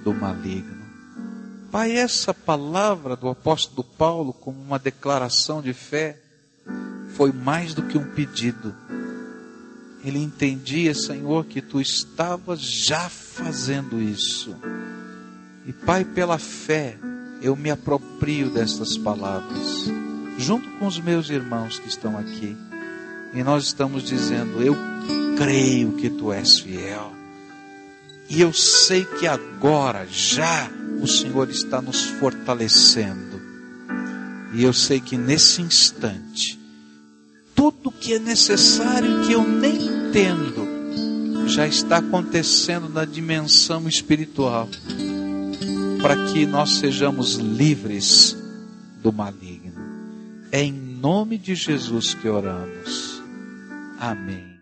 do 0.03 0.13
maligno. 0.13 0.79
Pai, 1.71 1.91
essa 1.91 2.33
palavra 2.33 3.15
do 3.15 3.29
apóstolo 3.29 3.83
Paulo, 3.83 4.33
como 4.33 4.59
uma 4.59 4.79
declaração 4.79 5.61
de 5.61 5.73
fé, 5.73 6.19
foi 7.15 7.31
mais 7.31 7.73
do 7.73 7.83
que 7.83 7.97
um 7.97 8.11
pedido 8.11 8.75
ele 10.03 10.19
entendia, 10.19 10.93
Senhor, 10.93 11.45
que 11.45 11.61
tu 11.61 11.81
estavas 11.81 12.61
já 12.61 13.09
fazendo 13.09 14.01
isso. 14.01 14.55
E 15.65 15.73
Pai, 15.73 16.05
pela 16.05 16.37
fé, 16.37 16.97
eu 17.41 17.55
me 17.55 17.69
aproprio 17.69 18.49
destas 18.49 18.97
palavras, 18.97 19.91
junto 20.37 20.69
com 20.77 20.87
os 20.87 20.99
meus 20.99 21.29
irmãos 21.29 21.79
que 21.79 21.87
estão 21.87 22.17
aqui. 22.17 22.55
E 23.33 23.43
nós 23.43 23.65
estamos 23.65 24.03
dizendo: 24.03 24.61
Eu 24.61 24.75
creio 25.37 25.93
que 25.93 26.09
tu 26.09 26.31
és 26.31 26.59
fiel. 26.59 27.13
E 28.29 28.41
eu 28.41 28.53
sei 28.53 29.05
que 29.05 29.27
agora, 29.27 30.05
já, 30.09 30.69
o 31.01 31.07
Senhor 31.07 31.49
está 31.49 31.81
nos 31.81 32.03
fortalecendo. 32.03 33.41
E 34.53 34.63
eu 34.63 34.73
sei 34.73 34.99
que 34.99 35.17
nesse 35.17 35.61
instante, 35.61 36.59
tudo 37.55 37.91
que 37.91 38.13
é 38.13 38.19
necessário 38.19 39.25
que 39.25 39.33
eu 39.33 39.43
nem 39.43 39.88
entendo 40.09 40.67
já 41.47 41.67
está 41.67 41.97
acontecendo 41.97 42.89
na 42.89 43.05
dimensão 43.05 43.87
espiritual 43.87 44.67
para 46.01 46.31
que 46.31 46.45
nós 46.45 46.77
sejamos 46.77 47.35
livres 47.35 48.35
do 49.03 49.11
maligno. 49.11 49.79
É 50.51 50.63
em 50.63 50.71
nome 50.71 51.37
de 51.37 51.53
Jesus 51.53 52.13
que 52.13 52.27
oramos. 52.27 53.21
Amém. 53.99 54.58